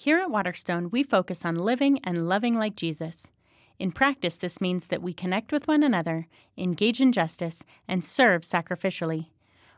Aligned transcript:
Here 0.00 0.20
at 0.20 0.30
Waterstone, 0.30 0.90
we 0.92 1.02
focus 1.02 1.44
on 1.44 1.56
living 1.56 1.98
and 2.04 2.28
loving 2.28 2.56
like 2.56 2.76
Jesus. 2.76 3.32
In 3.80 3.90
practice, 3.90 4.36
this 4.36 4.60
means 4.60 4.86
that 4.86 5.02
we 5.02 5.12
connect 5.12 5.50
with 5.50 5.66
one 5.66 5.82
another, 5.82 6.28
engage 6.56 7.00
in 7.00 7.10
justice, 7.10 7.64
and 7.88 8.04
serve 8.04 8.42
sacrificially. 8.42 9.26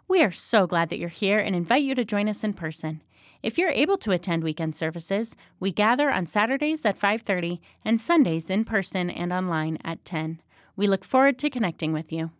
We 0.08 0.22
are 0.22 0.30
so 0.30 0.66
glad 0.66 0.90
that 0.90 0.98
you're 0.98 1.08
here 1.08 1.38
and 1.38 1.56
invite 1.56 1.84
you 1.84 1.94
to 1.94 2.04
join 2.04 2.28
us 2.28 2.44
in 2.44 2.52
person. 2.52 3.00
If 3.42 3.56
you're 3.56 3.70
able 3.70 3.96
to 3.96 4.10
attend 4.10 4.44
weekend 4.44 4.76
services, 4.76 5.36
we 5.58 5.72
gather 5.72 6.10
on 6.10 6.26
Saturdays 6.26 6.84
at 6.84 6.98
5:30 6.98 7.62
and 7.82 7.98
Sundays 7.98 8.50
in 8.50 8.66
person 8.66 9.08
and 9.08 9.32
online 9.32 9.78
at 9.82 10.04
10. 10.04 10.42
We 10.76 10.86
look 10.86 11.02
forward 11.02 11.38
to 11.38 11.48
connecting 11.48 11.94
with 11.94 12.12
you. 12.12 12.30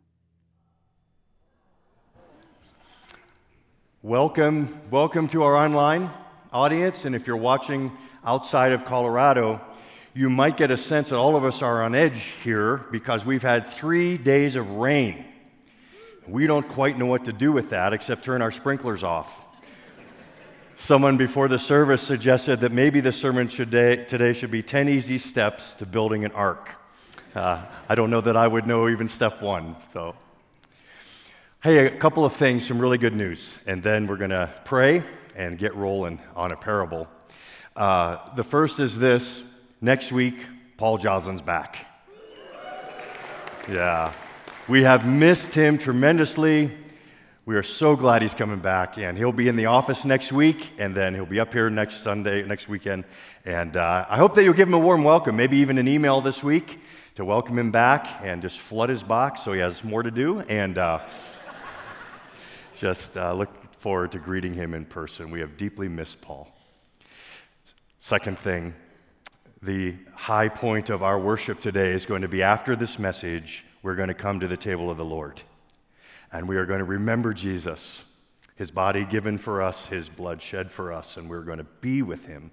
Welcome, 4.02 4.78
welcome 4.90 5.28
to 5.28 5.42
our 5.44 5.56
online 5.56 6.10
audience, 6.52 7.04
and 7.04 7.14
if 7.14 7.26
you're 7.26 7.36
watching 7.36 7.96
outside 8.24 8.72
of 8.72 8.84
Colorado, 8.84 9.60
you 10.14 10.28
might 10.28 10.56
get 10.56 10.70
a 10.70 10.76
sense 10.76 11.10
that 11.10 11.16
all 11.16 11.36
of 11.36 11.44
us 11.44 11.62
are 11.62 11.82
on 11.82 11.94
edge 11.94 12.22
here 12.42 12.78
because 12.90 13.24
we've 13.24 13.42
had 13.42 13.68
three 13.68 14.18
days 14.18 14.56
of 14.56 14.68
rain. 14.72 15.24
We 16.26 16.46
don't 16.46 16.68
quite 16.68 16.98
know 16.98 17.06
what 17.06 17.26
to 17.26 17.32
do 17.32 17.52
with 17.52 17.70
that 17.70 17.92
except 17.92 18.24
turn 18.24 18.42
our 18.42 18.50
sprinklers 18.50 19.04
off. 19.04 19.44
Someone 20.76 21.16
before 21.16 21.46
the 21.46 21.58
service 21.58 22.02
suggested 22.02 22.60
that 22.60 22.72
maybe 22.72 23.00
the 23.00 23.12
sermon 23.12 23.48
today, 23.48 24.04
today 24.04 24.32
should 24.32 24.50
be 24.50 24.62
10 24.62 24.88
easy 24.88 25.18
steps 25.18 25.74
to 25.74 25.86
building 25.86 26.24
an 26.24 26.32
ark. 26.32 26.70
Uh, 27.34 27.62
I 27.88 27.94
don't 27.94 28.10
know 28.10 28.22
that 28.22 28.36
I 28.36 28.48
would 28.48 28.66
know 28.66 28.88
even 28.88 29.06
step 29.06 29.40
one. 29.40 29.76
So, 29.92 30.16
hey, 31.62 31.86
a 31.86 31.96
couple 31.96 32.24
of 32.24 32.32
things, 32.32 32.66
some 32.66 32.80
really 32.80 32.98
good 32.98 33.14
news, 33.14 33.54
and 33.66 33.82
then 33.82 34.06
we're 34.06 34.16
going 34.16 34.30
to 34.30 34.50
pray 34.64 35.04
and 35.40 35.56
get 35.56 35.74
rolling 35.74 36.20
on 36.36 36.52
a 36.52 36.56
parable. 36.56 37.08
Uh, 37.74 38.18
the 38.36 38.44
first 38.44 38.78
is 38.78 38.98
this 38.98 39.42
next 39.80 40.12
week, 40.12 40.34
Paul 40.76 40.98
Joslin's 40.98 41.40
back. 41.40 41.86
Yeah. 43.66 44.12
We 44.68 44.82
have 44.82 45.06
missed 45.06 45.54
him 45.54 45.78
tremendously. 45.78 46.76
We 47.46 47.56
are 47.56 47.62
so 47.62 47.96
glad 47.96 48.20
he's 48.20 48.34
coming 48.34 48.58
back, 48.58 48.98
and 48.98 49.16
he'll 49.16 49.32
be 49.32 49.48
in 49.48 49.56
the 49.56 49.64
office 49.64 50.04
next 50.04 50.30
week, 50.30 50.72
and 50.76 50.94
then 50.94 51.14
he'll 51.14 51.24
be 51.24 51.40
up 51.40 51.54
here 51.54 51.70
next 51.70 52.02
Sunday, 52.02 52.42
next 52.42 52.68
weekend. 52.68 53.04
And 53.46 53.78
uh, 53.78 54.04
I 54.10 54.18
hope 54.18 54.34
that 54.34 54.44
you'll 54.44 54.52
give 54.52 54.68
him 54.68 54.74
a 54.74 54.78
warm 54.78 55.04
welcome, 55.04 55.36
maybe 55.36 55.56
even 55.56 55.78
an 55.78 55.88
email 55.88 56.20
this 56.20 56.42
week 56.42 56.80
to 57.14 57.24
welcome 57.24 57.58
him 57.58 57.70
back 57.70 58.06
and 58.22 58.42
just 58.42 58.58
flood 58.58 58.90
his 58.90 59.02
box 59.02 59.42
so 59.42 59.54
he 59.54 59.60
has 59.60 59.82
more 59.82 60.02
to 60.02 60.10
do. 60.10 60.40
And 60.40 60.76
uh, 60.76 61.00
just 62.74 63.16
uh, 63.16 63.32
look 63.32 63.59
forward 63.80 64.12
to 64.12 64.18
greeting 64.18 64.52
him 64.52 64.74
in 64.74 64.84
person. 64.84 65.30
We 65.30 65.40
have 65.40 65.56
deeply 65.56 65.88
missed 65.88 66.20
Paul. 66.20 66.54
Second 67.98 68.38
thing, 68.38 68.74
the 69.62 69.94
high 70.14 70.50
point 70.50 70.90
of 70.90 71.02
our 71.02 71.18
worship 71.18 71.60
today 71.60 71.92
is 71.92 72.04
going 72.04 72.20
to 72.20 72.28
be 72.28 72.42
after 72.42 72.76
this 72.76 72.98
message, 72.98 73.64
we're 73.82 73.94
going 73.94 74.08
to 74.08 74.14
come 74.14 74.38
to 74.40 74.48
the 74.48 74.56
table 74.56 74.90
of 74.90 74.98
the 74.98 75.04
Lord. 75.04 75.40
And 76.30 76.46
we 76.46 76.58
are 76.58 76.66
going 76.66 76.80
to 76.80 76.84
remember 76.84 77.32
Jesus, 77.32 78.04
his 78.54 78.70
body 78.70 79.06
given 79.06 79.38
for 79.38 79.62
us, 79.62 79.86
his 79.86 80.10
blood 80.10 80.42
shed 80.42 80.70
for 80.70 80.92
us, 80.92 81.16
and 81.16 81.30
we're 81.30 81.40
going 81.40 81.58
to 81.58 81.66
be 81.80 82.02
with 82.02 82.26
him. 82.26 82.50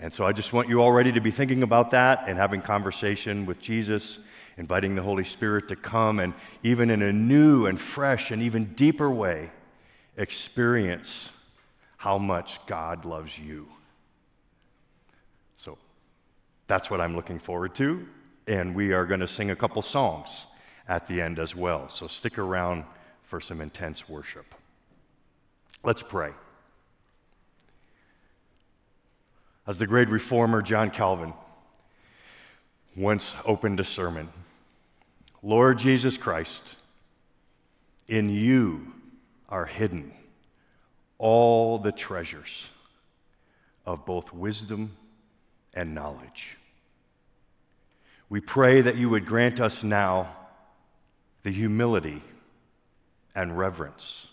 And 0.00 0.12
so 0.12 0.26
I 0.26 0.32
just 0.32 0.52
want 0.52 0.68
you 0.68 0.82
already 0.82 1.12
to 1.12 1.20
be 1.20 1.30
thinking 1.30 1.62
about 1.62 1.90
that 1.90 2.24
and 2.26 2.36
having 2.36 2.60
conversation 2.60 3.46
with 3.46 3.60
Jesus, 3.60 4.18
inviting 4.56 4.96
the 4.96 5.02
Holy 5.02 5.24
Spirit 5.24 5.68
to 5.68 5.76
come 5.76 6.18
and 6.18 6.34
even 6.64 6.90
in 6.90 7.02
a 7.02 7.12
new 7.12 7.66
and 7.66 7.80
fresh 7.80 8.32
and 8.32 8.42
even 8.42 8.74
deeper 8.74 9.08
way 9.08 9.52
experience 10.16 11.30
how 11.98 12.18
much 12.18 12.64
God 12.66 13.04
loves 13.04 13.38
you. 13.38 13.68
So 15.56 15.78
that's 16.66 16.90
what 16.90 17.00
I'm 17.00 17.16
looking 17.16 17.38
forward 17.38 17.74
to. 17.76 18.06
And 18.46 18.74
we 18.74 18.92
are 18.92 19.06
going 19.06 19.20
to 19.20 19.28
sing 19.28 19.50
a 19.50 19.56
couple 19.56 19.82
songs 19.82 20.46
at 20.88 21.06
the 21.06 21.20
end 21.20 21.38
as 21.38 21.54
well. 21.54 21.88
So 21.88 22.06
stick 22.06 22.38
around 22.38 22.84
for 23.24 23.40
some 23.40 23.60
intense 23.60 24.08
worship. 24.08 24.46
Let's 25.82 26.02
pray. 26.02 26.30
As 29.66 29.78
the 29.78 29.86
great 29.86 30.08
reformer 30.08 30.62
John 30.62 30.90
Calvin 30.90 31.32
once 32.94 33.34
opened 33.44 33.80
a 33.80 33.84
sermon 33.84 34.28
Lord 35.42 35.78
Jesus 35.78 36.16
Christ, 36.16 36.74
in 38.08 38.28
you 38.30 38.92
are 39.48 39.66
hidden 39.66 40.12
all 41.18 41.78
the 41.78 41.92
treasures 41.92 42.68
of 43.84 44.04
both 44.04 44.32
wisdom 44.32 44.96
and 45.74 45.94
knowledge. 45.94 46.56
We 48.28 48.40
pray 48.40 48.80
that 48.80 48.96
you 48.96 49.08
would 49.10 49.24
grant 49.24 49.60
us 49.60 49.84
now 49.84 50.34
the 51.42 51.52
humility 51.52 52.22
and 53.34 53.56
reverence 53.56 54.26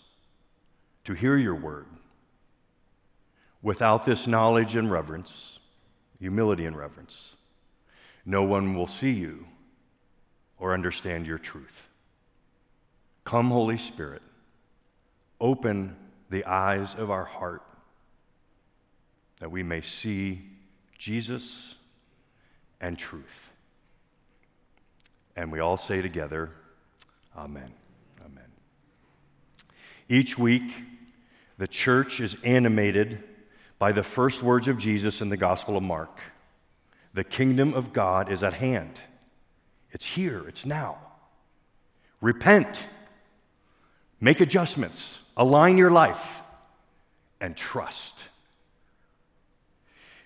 to 1.04 1.14
hear 1.14 1.36
your 1.36 1.54
word. 1.54 1.86
Without 3.62 4.04
this 4.04 4.26
knowledge 4.26 4.74
and 4.74 4.90
reverence, 4.90 5.58
humility 6.18 6.66
and 6.66 6.76
reverence, 6.76 7.34
no 8.26 8.42
one 8.42 8.74
will 8.74 8.86
see 8.86 9.12
you 9.12 9.46
or 10.58 10.74
understand 10.74 11.26
your 11.26 11.38
truth. 11.38 11.84
Come, 13.24 13.50
Holy 13.50 13.78
Spirit 13.78 14.22
Open 15.44 15.94
the 16.30 16.46
eyes 16.46 16.94
of 16.94 17.10
our 17.10 17.26
heart 17.26 17.60
that 19.40 19.50
we 19.50 19.62
may 19.62 19.82
see 19.82 20.40
Jesus 20.96 21.74
and 22.80 22.96
truth. 22.96 23.50
And 25.36 25.52
we 25.52 25.60
all 25.60 25.76
say 25.76 26.00
together, 26.00 26.50
Amen. 27.36 27.70
Amen. 28.24 28.46
Each 30.08 30.38
week, 30.38 30.72
the 31.58 31.68
church 31.68 32.20
is 32.20 32.36
animated 32.42 33.22
by 33.78 33.92
the 33.92 34.02
first 34.02 34.42
words 34.42 34.66
of 34.66 34.78
Jesus 34.78 35.20
in 35.20 35.28
the 35.28 35.36
Gospel 35.36 35.76
of 35.76 35.82
Mark 35.82 36.20
The 37.12 37.22
kingdom 37.22 37.74
of 37.74 37.92
God 37.92 38.32
is 38.32 38.42
at 38.42 38.54
hand. 38.54 38.98
It's 39.92 40.06
here, 40.06 40.48
it's 40.48 40.64
now. 40.64 40.96
Repent, 42.22 42.82
make 44.22 44.40
adjustments 44.40 45.18
Align 45.36 45.76
your 45.76 45.90
life 45.90 46.42
and 47.40 47.56
trust. 47.56 48.24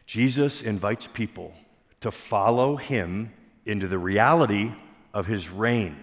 Jesus 0.07 0.63
invites 0.63 1.07
people 1.07 1.53
to 2.01 2.11
follow 2.11 2.77
him 2.77 3.33
into 3.67 3.89
the 3.89 3.99
reality 3.99 4.73
of 5.13 5.27
his 5.27 5.49
reign. 5.49 5.97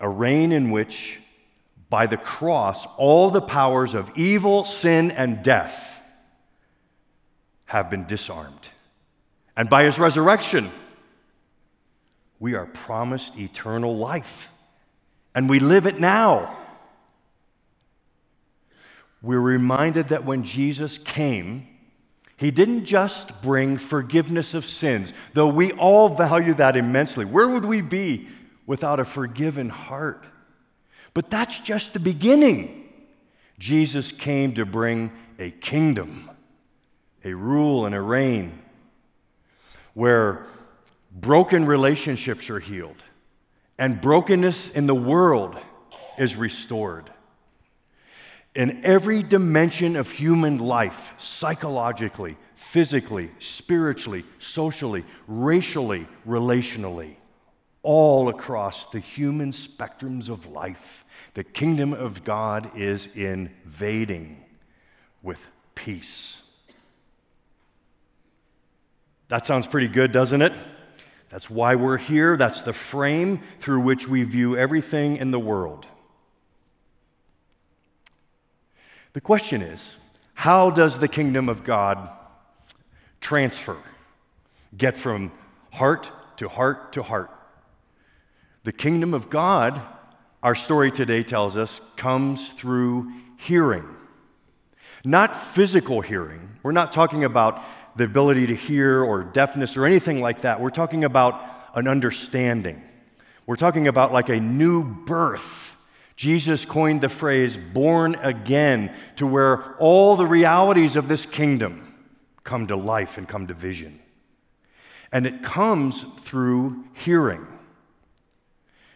A 0.00 0.08
reign 0.08 0.52
in 0.52 0.70
which, 0.70 1.18
by 1.90 2.06
the 2.06 2.16
cross, 2.16 2.86
all 2.96 3.30
the 3.30 3.40
powers 3.40 3.94
of 3.94 4.10
evil, 4.16 4.64
sin, 4.64 5.10
and 5.10 5.42
death 5.42 6.02
have 7.66 7.90
been 7.90 8.06
disarmed. 8.06 8.68
And 9.56 9.68
by 9.68 9.84
his 9.84 9.98
resurrection, 9.98 10.70
we 12.38 12.54
are 12.54 12.66
promised 12.66 13.36
eternal 13.36 13.96
life. 13.96 14.48
And 15.34 15.48
we 15.48 15.60
live 15.60 15.86
it 15.86 16.00
now 16.00 16.56
we're 19.22 19.40
reminded 19.40 20.08
that 20.08 20.24
when 20.24 20.44
Jesus 20.44 20.98
came, 20.98 21.66
he 22.36 22.50
didn't 22.50 22.86
just 22.86 23.42
bring 23.42 23.76
forgiveness 23.76 24.54
of 24.54 24.64
sins, 24.64 25.12
though 25.34 25.48
we 25.48 25.72
all 25.72 26.08
value 26.08 26.54
that 26.54 26.76
immensely. 26.76 27.24
Where 27.24 27.48
would 27.48 27.64
we 27.64 27.82
be 27.82 28.28
without 28.66 28.98
a 28.98 29.04
forgiven 29.04 29.68
heart? 29.68 30.24
But 31.12 31.30
that's 31.30 31.60
just 31.60 31.92
the 31.92 32.00
beginning. 32.00 32.88
Jesus 33.58 34.10
came 34.10 34.54
to 34.54 34.64
bring 34.64 35.12
a 35.38 35.50
kingdom, 35.50 36.30
a 37.24 37.34
rule 37.34 37.84
and 37.84 37.94
a 37.94 38.00
reign 38.00 38.62
where 39.92 40.46
broken 41.12 41.66
relationships 41.66 42.48
are 42.48 42.60
healed 42.60 43.02
and 43.78 44.00
brokenness 44.00 44.70
in 44.70 44.86
the 44.86 44.94
world 44.94 45.58
is 46.16 46.36
restored 46.36 47.10
in 48.54 48.84
every 48.84 49.22
dimension 49.22 49.96
of 49.96 50.10
human 50.10 50.58
life 50.58 51.14
psychologically, 51.18 52.36
physically, 52.54 53.30
spiritually, 53.38 54.24
socially, 54.38 55.04
racially, 55.28 56.06
relationally, 56.26 57.16
all 57.82 58.28
across 58.28 58.86
the 58.86 58.98
human 58.98 59.52
spectrums 59.52 60.28
of 60.28 60.46
life. 60.46 61.04
The 61.34 61.44
kingdom 61.44 61.92
of 61.92 62.24
God 62.24 62.76
is 62.76 63.08
invading 63.14 64.44
with 65.22 65.40
peace. 65.74 66.40
That 69.28 69.46
sounds 69.46 69.66
pretty 69.66 69.88
good, 69.88 70.10
doesn't 70.10 70.42
it? 70.42 70.52
That's 71.30 71.48
why 71.48 71.76
we're 71.76 71.98
here. 71.98 72.36
That's 72.36 72.62
the 72.62 72.72
frame 72.72 73.42
through 73.60 73.80
which 73.80 74.08
we 74.08 74.24
view 74.24 74.56
everything 74.56 75.16
in 75.16 75.30
the 75.30 75.38
world. 75.38 75.86
The 79.20 79.26
question 79.26 79.60
is 79.60 79.96
how 80.32 80.70
does 80.70 80.98
the 80.98 81.06
kingdom 81.06 81.50
of 81.50 81.62
God 81.62 82.08
transfer, 83.20 83.76
get 84.74 84.96
from 84.96 85.30
heart 85.72 86.10
to 86.38 86.48
heart 86.48 86.94
to 86.94 87.02
heart. 87.02 87.30
The 88.64 88.72
kingdom 88.72 89.12
of 89.12 89.28
God, 89.28 89.82
our 90.42 90.54
story 90.54 90.90
today 90.90 91.22
tells 91.22 91.54
us, 91.54 91.82
comes 91.98 92.48
through 92.52 93.12
hearing. 93.36 93.84
Not 95.04 95.36
physical 95.36 96.00
hearing. 96.00 96.56
We're 96.62 96.72
not 96.72 96.94
talking 96.94 97.22
about 97.22 97.62
the 97.96 98.04
ability 98.04 98.46
to 98.46 98.56
hear 98.56 99.04
or 99.04 99.22
deafness 99.22 99.76
or 99.76 99.84
anything 99.84 100.22
like 100.22 100.40
that. 100.40 100.62
We're 100.62 100.70
talking 100.70 101.04
about 101.04 101.44
an 101.74 101.88
understanding. 101.88 102.80
We're 103.44 103.56
talking 103.56 103.86
about 103.86 104.14
like 104.14 104.30
a 104.30 104.40
new 104.40 104.82
birth. 104.82 105.69
Jesus 106.20 106.66
coined 106.66 107.00
the 107.00 107.08
phrase 107.08 107.56
born 107.56 108.14
again 108.16 108.94
to 109.16 109.26
where 109.26 109.74
all 109.76 110.16
the 110.16 110.26
realities 110.26 110.94
of 110.94 111.08
this 111.08 111.24
kingdom 111.24 111.94
come 112.44 112.66
to 112.66 112.76
life 112.76 113.16
and 113.16 113.26
come 113.26 113.46
to 113.46 113.54
vision. 113.54 113.98
And 115.10 115.26
it 115.26 115.42
comes 115.42 116.04
through 116.20 116.84
hearing. 116.92 117.46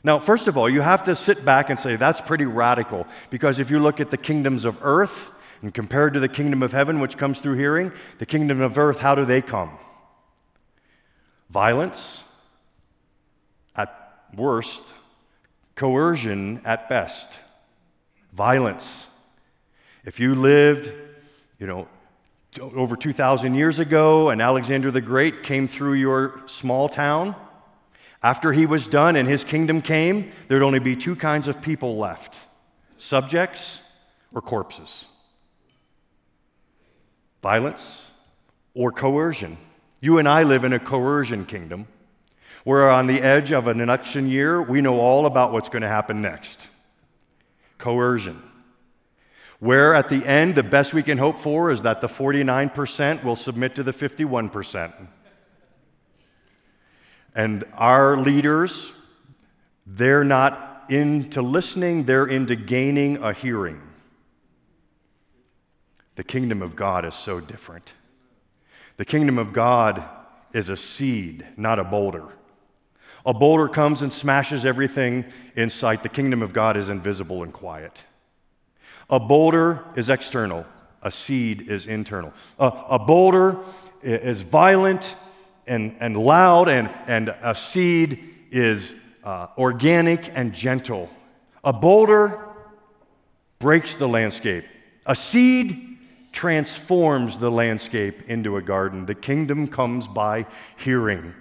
Now, 0.03 0.19
first 0.19 0.49
of 0.49 0.59
all, 0.59 0.69
you 0.69 0.83
have 0.83 1.05
to 1.05 1.17
sit 1.17 1.47
back 1.47 1.71
and 1.71 1.81
say, 1.81 1.97
that's 1.97 2.21
pretty 2.21 2.45
radical. 2.45 3.07
Because 3.31 3.59
if 3.59 3.71
you 3.71 3.81
look 3.81 4.01
at 4.01 4.11
the 4.11 4.19
kingdoms 4.19 4.67
of 4.67 4.77
earth 4.83 5.31
and 5.63 5.73
compared 5.73 6.13
to 6.13 6.21
the 6.21 6.29
kingdom 6.29 6.63
of 6.63 6.73
heaven, 6.73 7.01
which 7.01 7.17
comes 7.17 7.41
through 7.41 7.57
hearing, 7.57 7.91
the 8.19 8.27
kingdom 8.27 8.61
of 8.61 8.77
earth, 8.77 8.99
how 8.99 9.15
do 9.15 9.25
they 9.25 9.41
come? 9.41 9.71
Violence 11.49 12.23
at 13.75 14.27
worst, 14.37 14.83
coercion 15.75 16.61
at 16.65 16.89
best, 16.89 17.39
violence. 18.33 19.07
If 20.05 20.21
you 20.21 20.35
lived, 20.35 20.93
you 21.59 21.67
know, 21.67 21.89
over 22.61 22.97
2,000 22.97 23.55
years 23.55 23.79
ago 23.79 24.31
and 24.31 24.41
Alexander 24.41 24.91
the 24.91 25.01
Great 25.01 25.43
came 25.43 25.67
through 25.67 25.95
your 25.95 26.43
small 26.47 26.89
town, 26.89 27.35
after 28.23 28.53
he 28.53 28.65
was 28.65 28.87
done 28.87 29.17
and 29.17 29.29
his 29.29 29.45
kingdom 29.45 29.83
came, 29.83 30.33
there'd 30.49 30.63
only 30.63 30.79
be 30.79 30.97
two 30.97 31.17
kinds 31.17 31.49
of 31.49 31.61
people 31.61 31.99
left 31.99 32.39
subjects 32.97 33.81
or 34.33 34.41
corpses. 34.41 35.05
Violence 37.43 38.11
or 38.73 38.91
coercion. 38.91 39.59
You 40.01 40.19
and 40.19 40.27
I 40.27 40.43
live 40.45 40.65
in 40.65 40.73
a 40.73 40.79
coercion 40.79 41.45
kingdom. 41.45 41.87
We're 42.65 42.89
on 42.89 43.07
the 43.07 43.21
edge 43.21 43.53
of 43.53 43.67
an 43.67 43.81
election 43.81 44.27
year. 44.27 44.63
We 44.63 44.81
know 44.81 44.99
all 44.99 45.27
about 45.27 45.53
what's 45.53 45.69
going 45.69 45.83
to 45.83 45.89
happen 45.89 46.23
next. 46.23 46.67
Coercion. 47.77 48.43
Where 49.61 49.95
at 49.95 50.09
the 50.09 50.27
end, 50.27 50.55
the 50.55 50.63
best 50.63 50.95
we 50.95 51.03
can 51.03 51.19
hope 51.19 51.39
for 51.39 51.71
is 51.71 51.83
that 51.83 52.01
the 52.01 52.09
49% 52.09 53.23
will 53.23 53.37
submit 53.37 53.75
to 53.75 53.83
the 53.83 53.93
51%. 53.93 54.93
And 57.35 57.65
our 57.75 58.17
leaders, 58.17 58.93
they're 59.87 60.25
not 60.25 60.87
into 60.89 61.43
listening, 61.43 62.05
they're 62.05 62.27
into 62.27 62.57
gaining 62.57 63.23
a 63.23 63.33
hearing. 63.33 63.81
The 66.17 66.25
kingdom 66.25 66.63
of 66.63 66.77
God 66.77 67.05
is 67.05 67.15
so 67.15 67.41
different. 67.41 67.93
The 68.97 69.05
kingdom 69.05 69.39
of 69.39 69.53
God 69.53 70.05
is 70.53 70.69
a 70.69 70.77
seed, 70.77 71.45
not 71.57 71.79
a 71.79 71.85
boulder. 71.85 72.29
A 73.27 73.33
boulder 73.33 73.69
comes 73.69 74.03
and 74.03 74.13
smashes 74.13 74.65
everything 74.65 75.25
in 75.57 75.71
sight. 75.71 76.03
The 76.03 76.09
kingdom 76.09 76.43
of 76.43 76.53
God 76.53 76.77
is 76.77 76.89
invisible 76.89 77.43
and 77.43 77.53
quiet. 77.53 78.03
A 79.09 79.21
boulder 79.21 79.85
is 79.97 80.09
external, 80.09 80.67
a 81.03 81.11
seed 81.11 81.71
is 81.71 81.87
internal. 81.87 82.33
A, 82.59 82.67
a 82.91 82.99
boulder 82.99 83.59
is 84.03 84.41
violent 84.43 85.15
and, 85.67 85.97
and 86.01 86.17
loud, 86.17 86.69
and, 86.69 86.91
and 87.07 87.29
a 87.43 87.55
seed 87.55 88.23
is 88.51 88.95
uh, 89.25 89.49
organic 89.57 90.31
and 90.35 90.53
gentle. 90.53 91.09
A 91.63 91.73
boulder 91.73 92.39
breaks 93.59 93.95
the 93.95 94.09
landscape. 94.09 94.65
A 95.07 95.17
seed 95.17 95.99
transforms 96.33 97.39
the 97.39 97.51
landscape 97.51 98.29
into 98.29 98.57
a 98.57 98.63
garden. 98.63 99.07
The 99.07 99.15
kingdom 99.15 99.69
comes 99.69 100.07
by 100.07 100.47
hearing. 100.77 101.35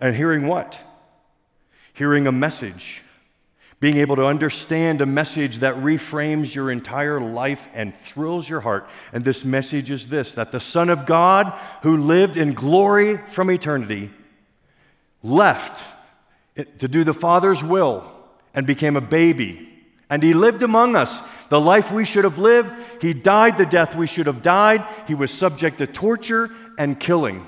And 0.00 0.16
hearing 0.16 0.46
what? 0.46 0.80
Hearing 1.92 2.26
a 2.26 2.32
message 2.32 3.02
being 3.80 3.96
able 3.96 4.16
to 4.16 4.26
understand 4.26 5.00
a 5.00 5.06
message 5.06 5.60
that 5.60 5.74
reframes 5.76 6.54
your 6.54 6.70
entire 6.70 7.18
life 7.18 7.66
and 7.72 7.98
thrills 8.00 8.46
your 8.46 8.60
heart. 8.60 8.86
And 9.12 9.24
this 9.24 9.42
message 9.42 9.90
is 9.90 10.08
this 10.08 10.34
that 10.34 10.52
the 10.52 10.60
Son 10.60 10.90
of 10.90 11.06
God, 11.06 11.58
who 11.82 11.96
lived 11.96 12.36
in 12.36 12.52
glory 12.52 13.16
from 13.16 13.50
eternity, 13.50 14.10
left 15.22 15.82
to 16.56 16.88
do 16.88 17.04
the 17.04 17.14
Father's 17.14 17.64
will 17.64 18.04
and 18.52 18.66
became 18.66 18.96
a 18.96 19.00
baby. 19.00 19.66
And 20.10 20.22
he 20.22 20.34
lived 20.34 20.62
among 20.62 20.94
us 20.94 21.22
the 21.48 21.60
life 21.60 21.90
we 21.90 22.04
should 22.04 22.24
have 22.24 22.38
lived. 22.38 22.70
He 23.00 23.14
died 23.14 23.56
the 23.56 23.64
death 23.64 23.96
we 23.96 24.06
should 24.06 24.26
have 24.26 24.42
died. 24.42 24.84
He 25.06 25.14
was 25.14 25.30
subject 25.30 25.78
to 25.78 25.86
torture 25.86 26.50
and 26.76 27.00
killing. 27.00 27.46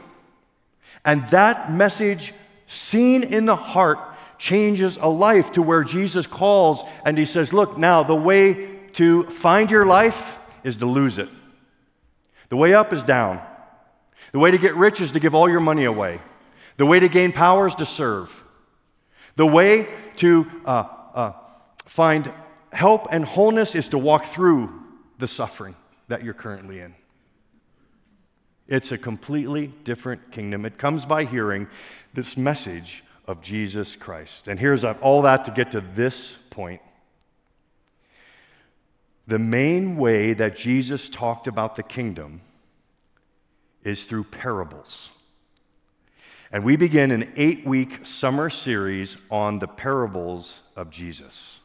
And 1.05 1.29
that 1.29 1.73
message, 1.73 2.33
seen 2.73 3.23
in 3.23 3.45
the 3.45 3.57
heart, 3.57 3.99
changes 4.39 4.99
a 5.01 5.09
life 5.09 5.53
to 5.53 5.63
where 5.63 5.85
Jesus 5.85 6.27
calls 6.27 6.83
and 7.05 7.17
he 7.17 7.25
says, 7.25 7.53
Look, 7.53 7.79
now 7.79 8.03
the 8.03 8.17
way 8.17 8.81
to 8.95 9.25
find 9.31 9.71
your 9.71 9.87
life 9.87 10.39
is 10.65 10.77
to 10.79 10.87
lose 10.87 11.19
it. 11.19 11.29
The 12.49 12.57
way 12.57 12.75
up 12.75 12.93
is 12.93 13.03
down. 13.03 13.41
The 14.33 14.39
way 14.39 14.51
to 14.51 14.59
get 14.59 14.75
rich 14.75 15.01
is 15.01 15.13
to 15.13 15.21
give 15.21 15.35
all 15.35 15.49
your 15.49 15.61
money 15.61 15.85
away. 15.85 16.21
The 16.77 16.87
way 16.87 16.99
to 17.01 17.09
gain 17.09 17.33
power 17.33 17.67
is 17.67 17.75
to 17.77 17.87
serve. 17.87 18.43
The 19.37 19.47
way 19.47 19.89
to 20.17 20.51
uh, 20.65 20.85
uh, 21.15 21.33
find 21.85 22.33
help 22.73 23.09
and 23.11 23.25
wholeness 23.25 23.75
is 23.75 23.89
to 23.89 23.99
walk 23.99 24.27
through 24.27 24.73
the 25.19 25.29
suffering 25.29 25.77
that 26.09 26.25
you're 26.25 26.35
currently 26.35 26.81
in. 26.81 26.95
It's 28.69 28.93
a 28.93 28.99
completely 28.99 29.69
different 29.85 30.31
kingdom. 30.31 30.65
It 30.65 30.79
comes 30.79 31.05
by 31.05 31.25
hearing 31.25 31.69
this 32.15 32.37
message 32.37 33.05
of 33.27 33.43
Jesus 33.43 33.97
Christ. 33.97 34.49
And 34.49 34.59
here's 34.59 34.85
all 34.85 35.23
that 35.23 35.45
to 35.45 35.51
get 35.51 35.73
to 35.73 35.81
this 35.81 36.33
point. 36.51 36.81
The 39.27 39.39
main 39.39 39.97
way 39.97 40.35
that 40.35 40.57
Jesus 40.57 41.09
talked 41.09 41.47
about 41.47 41.77
the 41.77 41.83
kingdom 41.83 42.41
is 43.85 44.05
through 44.05 44.25
parables. 44.25 45.11
And 46.51 46.65
we 46.65 46.77
begin 46.77 47.11
an 47.11 47.33
eight 47.37 47.67
week 47.67 48.07
summer 48.07 48.51
series 48.51 49.17
on 49.31 49.59
the 49.59 49.69
parables 49.69 50.61
of 50.77 50.91
Jesus. 50.91 51.59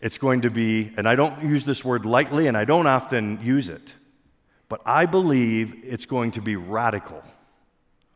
It's 0.00 0.18
going 0.18 0.42
to 0.42 0.50
be, 0.50 0.92
and 0.96 1.08
I 1.08 1.16
don't 1.16 1.42
use 1.42 1.64
this 1.64 1.84
word 1.84 2.04
lightly 2.04 2.46
and 2.46 2.56
I 2.56 2.64
don't 2.64 2.86
often 2.86 3.40
use 3.42 3.68
it, 3.68 3.94
but 4.68 4.80
I 4.84 5.06
believe 5.06 5.74
it's 5.84 6.06
going 6.06 6.32
to 6.32 6.40
be 6.40 6.56
radical 6.56 7.22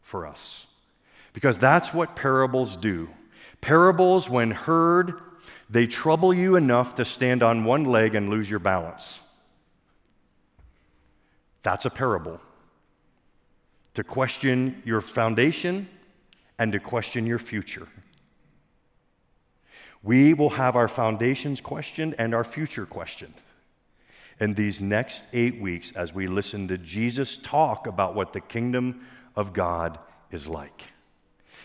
for 0.03 0.27
us. 0.27 0.67
Because 1.33 1.59
that's 1.59 1.95
what 1.95 2.17
parables 2.17 2.77
do. 2.77 3.09
Parables, 3.61 4.29
when 4.29 4.51
heard, 4.51 5.21
they 5.69 5.87
trouble 5.87 6.35
you 6.35 6.57
enough 6.57 6.97
to 6.97 7.05
stand 7.05 7.43
on 7.43 7.65
one 7.65 7.85
leg 7.85 8.15
and 8.15 8.29
lose 8.29 8.51
your 8.51 8.59
balance. 8.59 9.21
That's 11.63 11.85
a 11.85 11.91
parable. 11.91 12.41
To 13.95 14.03
question 14.03 14.83
your 14.85 15.01
foundation 15.01 15.89
and 16.59 16.73
to 16.73 16.81
question 16.81 17.27
your 17.27 17.39
future. 17.39 17.87
We 20.03 20.35
will 20.35 20.51
have 20.51 20.75
our 20.75 20.89
foundations 20.89 21.61
questioned 21.61 22.15
and 22.19 22.35
our 22.35 22.45
future 22.45 22.87
questioned 22.87 23.35
in 24.41 24.55
these 24.55 24.81
next 24.81 25.25
eight 25.33 25.61
weeks 25.61 25.93
as 25.93 26.15
we 26.15 26.27
listen 26.27 26.67
to 26.69 26.79
Jesus 26.79 27.37
talk 27.37 27.87
about 27.87 28.15
what 28.15 28.33
the 28.33 28.41
kingdom 28.41 29.07
of 29.37 29.53
God 29.53 29.99
is 30.33 30.49
like. 30.49 30.85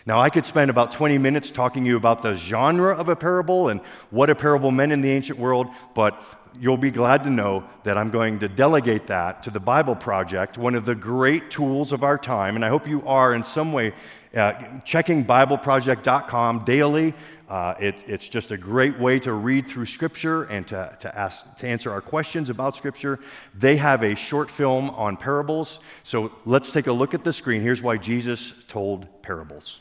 Now, 0.04 0.20
I 0.20 0.30
could 0.30 0.46
spend 0.46 0.70
about 0.70 0.92
20 0.92 1.18
minutes 1.18 1.50
talking 1.50 1.82
to 1.82 1.88
you 1.90 1.96
about 1.96 2.22
the 2.22 2.36
genre 2.36 2.94
of 2.94 3.08
a 3.08 3.16
parable 3.16 3.68
and 3.68 3.80
what 4.10 4.30
a 4.30 4.36
parable 4.36 4.70
meant 4.70 4.92
in 4.92 5.00
the 5.00 5.10
ancient 5.10 5.38
world, 5.38 5.66
but 5.94 6.22
you'll 6.60 6.76
be 6.76 6.90
glad 6.90 7.24
to 7.24 7.30
know 7.30 7.64
that 7.84 7.96
I'm 7.96 8.10
going 8.10 8.40
to 8.40 8.48
delegate 8.48 9.08
that 9.08 9.42
to 9.44 9.50
the 9.50 9.60
Bible 9.60 9.94
Project, 9.94 10.58
one 10.58 10.74
of 10.74 10.84
the 10.84 10.94
great 10.94 11.50
tools 11.50 11.92
of 11.92 12.02
our 12.02 12.18
time. 12.18 12.56
And 12.56 12.64
I 12.64 12.68
hope 12.68 12.86
you 12.86 13.06
are 13.06 13.34
in 13.34 13.42
some 13.42 13.72
way 13.72 13.92
uh, 14.34 14.52
checking 14.84 15.24
BibleProject.com 15.24 16.64
daily. 16.64 17.14
Uh, 17.48 17.74
it, 17.78 17.94
it's 18.06 18.26
just 18.26 18.50
a 18.50 18.56
great 18.56 18.98
way 18.98 19.20
to 19.20 19.32
read 19.32 19.68
through 19.68 19.86
Scripture 19.86 20.44
and 20.44 20.66
to, 20.66 20.96
to, 21.00 21.18
ask, 21.18 21.56
to 21.56 21.66
answer 21.66 21.92
our 21.92 22.00
questions 22.00 22.50
about 22.50 22.74
Scripture. 22.74 23.20
They 23.54 23.76
have 23.76 24.02
a 24.02 24.16
short 24.16 24.50
film 24.50 24.90
on 24.90 25.16
parables. 25.16 25.78
So 26.02 26.32
let's 26.44 26.72
take 26.72 26.86
a 26.86 26.92
look 26.92 27.14
at 27.14 27.24
the 27.24 27.32
screen. 27.32 27.62
Here's 27.62 27.82
why 27.82 27.98
Jesus 27.98 28.52
told 28.68 29.22
parables. 29.22 29.80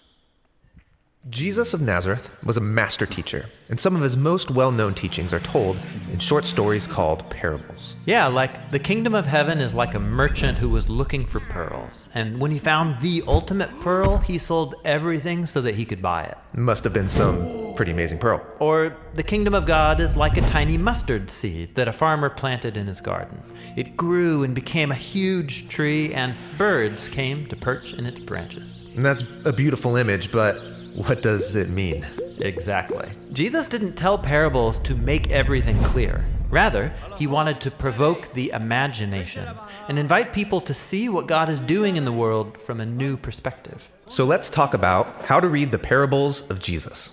Jesus 1.32 1.74
of 1.74 1.82
Nazareth 1.82 2.30
was 2.44 2.56
a 2.56 2.62
master 2.62 3.08
teacher, 3.08 3.48
and 3.70 3.80
some 3.80 3.96
of 3.96 4.04
his 4.04 4.16
most 4.16 4.52
well 4.52 4.72
known 4.72 4.94
teachings 4.94 5.34
are 5.34 5.40
told 5.40 5.76
in 6.14 6.20
short 6.20 6.46
stories 6.46 6.86
called 6.86 7.28
parables. 7.32 7.96
Yeah, 8.06 8.28
like 8.28 8.70
the 8.70 8.78
kingdom 8.78 9.16
of 9.16 9.26
heaven 9.26 9.60
is 9.60 9.74
like 9.74 9.96
a 9.96 10.00
merchant 10.00 10.60
who 10.60 10.70
was 10.70 10.88
looking 10.88 11.26
for 11.26 11.40
pearls. 11.40 12.12
And 12.14 12.40
when 12.40 12.52
he 12.52 12.60
found 12.60 13.02
the 13.02 13.24
ultimate 13.28 13.72
pearl, 13.82 14.20
he 14.20 14.38
sold 14.38 14.76
everything 14.86 15.48
so 15.48 15.62
that 15.62 15.74
he 15.74 15.84
could 15.84 16.00
buy 16.00 16.26
it. 16.26 16.38
Must 16.54 16.84
have 16.84 16.94
been 16.94 17.10
some 17.10 17.74
pretty 17.74 17.92
amazing 17.92 18.20
pearl. 18.20 18.46
Or 18.60 18.96
the 19.16 19.24
kingdom 19.24 19.56
of 19.56 19.66
God 19.66 20.00
is 20.00 20.16
like 20.16 20.38
a 20.38 20.42
tiny 20.42 20.78
mustard 20.78 21.32
seed 21.32 21.74
that 21.74 21.88
a 21.88 21.92
farmer 21.92 22.30
planted 22.30 22.78
in 22.78 22.86
his 22.86 23.02
garden. 23.02 23.42
It 23.76 23.98
grew 23.98 24.44
and 24.44 24.54
became 24.54 24.92
a 24.92 24.96
huge 24.96 25.70
tree, 25.70 26.14
and 26.14 26.36
birds 26.60 27.10
came 27.10 27.48
to 27.48 27.56
perch 27.56 27.94
in 27.94 28.06
its 28.06 28.20
branches. 28.20 28.86
And 28.96 29.04
that's 29.04 29.24
a 29.44 29.52
beautiful 29.52 29.96
image, 29.96 30.32
but 30.32 30.75
what 30.96 31.22
does 31.22 31.56
it 31.56 31.70
mean? 31.70 32.06
Exactly. 32.40 33.10
Jesus 33.34 33.68
didn't 33.68 33.96
tell 33.96 34.18
parables 34.18 34.78
to 34.80 34.96
make 34.96 35.30
everything 35.30 35.82
clear. 35.84 36.26
Rather, 36.50 36.94
he 37.18 37.28
wanted 37.28 37.60
to 37.62 37.72
provoke 37.72 38.34
the 38.34 38.52
imagination 38.52 39.48
and 39.90 40.00
invite 40.00 40.32
people 40.32 40.62
to 40.62 40.74
see 40.74 41.10
what 41.10 41.28
God 41.28 41.50
is 41.50 41.60
doing 41.60 41.98
in 41.98 42.06
the 42.06 42.14
world 42.14 42.62
from 42.62 42.80
a 42.80 42.86
new 42.86 43.18
perspective. 43.18 43.92
So 44.08 44.24
let's 44.24 44.50
talk 44.50 44.74
about 44.74 45.26
how 45.26 45.40
to 45.40 45.50
read 45.50 45.72
the 45.72 45.80
parables 45.80 46.50
of 46.50 46.60
Jesus. 46.60 47.12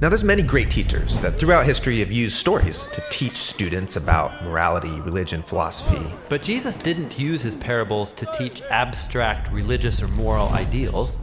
Now, 0.00 0.08
there's 0.08 0.24
many 0.24 0.42
great 0.42 0.70
teachers 0.70 1.20
that 1.20 1.38
throughout 1.38 1.66
history 1.66 2.00
have 2.00 2.10
used 2.10 2.36
stories 2.36 2.86
to 2.94 3.04
teach 3.10 3.36
students 3.36 3.96
about 3.96 4.42
morality, 4.42 4.98
religion, 5.02 5.42
philosophy. 5.42 6.02
But 6.30 6.42
Jesus 6.42 6.74
didn't 6.74 7.18
use 7.18 7.42
his 7.42 7.54
parables 7.54 8.10
to 8.12 8.26
teach 8.32 8.62
abstract 8.62 9.52
religious 9.52 10.02
or 10.02 10.08
moral 10.08 10.48
ideals. 10.48 11.20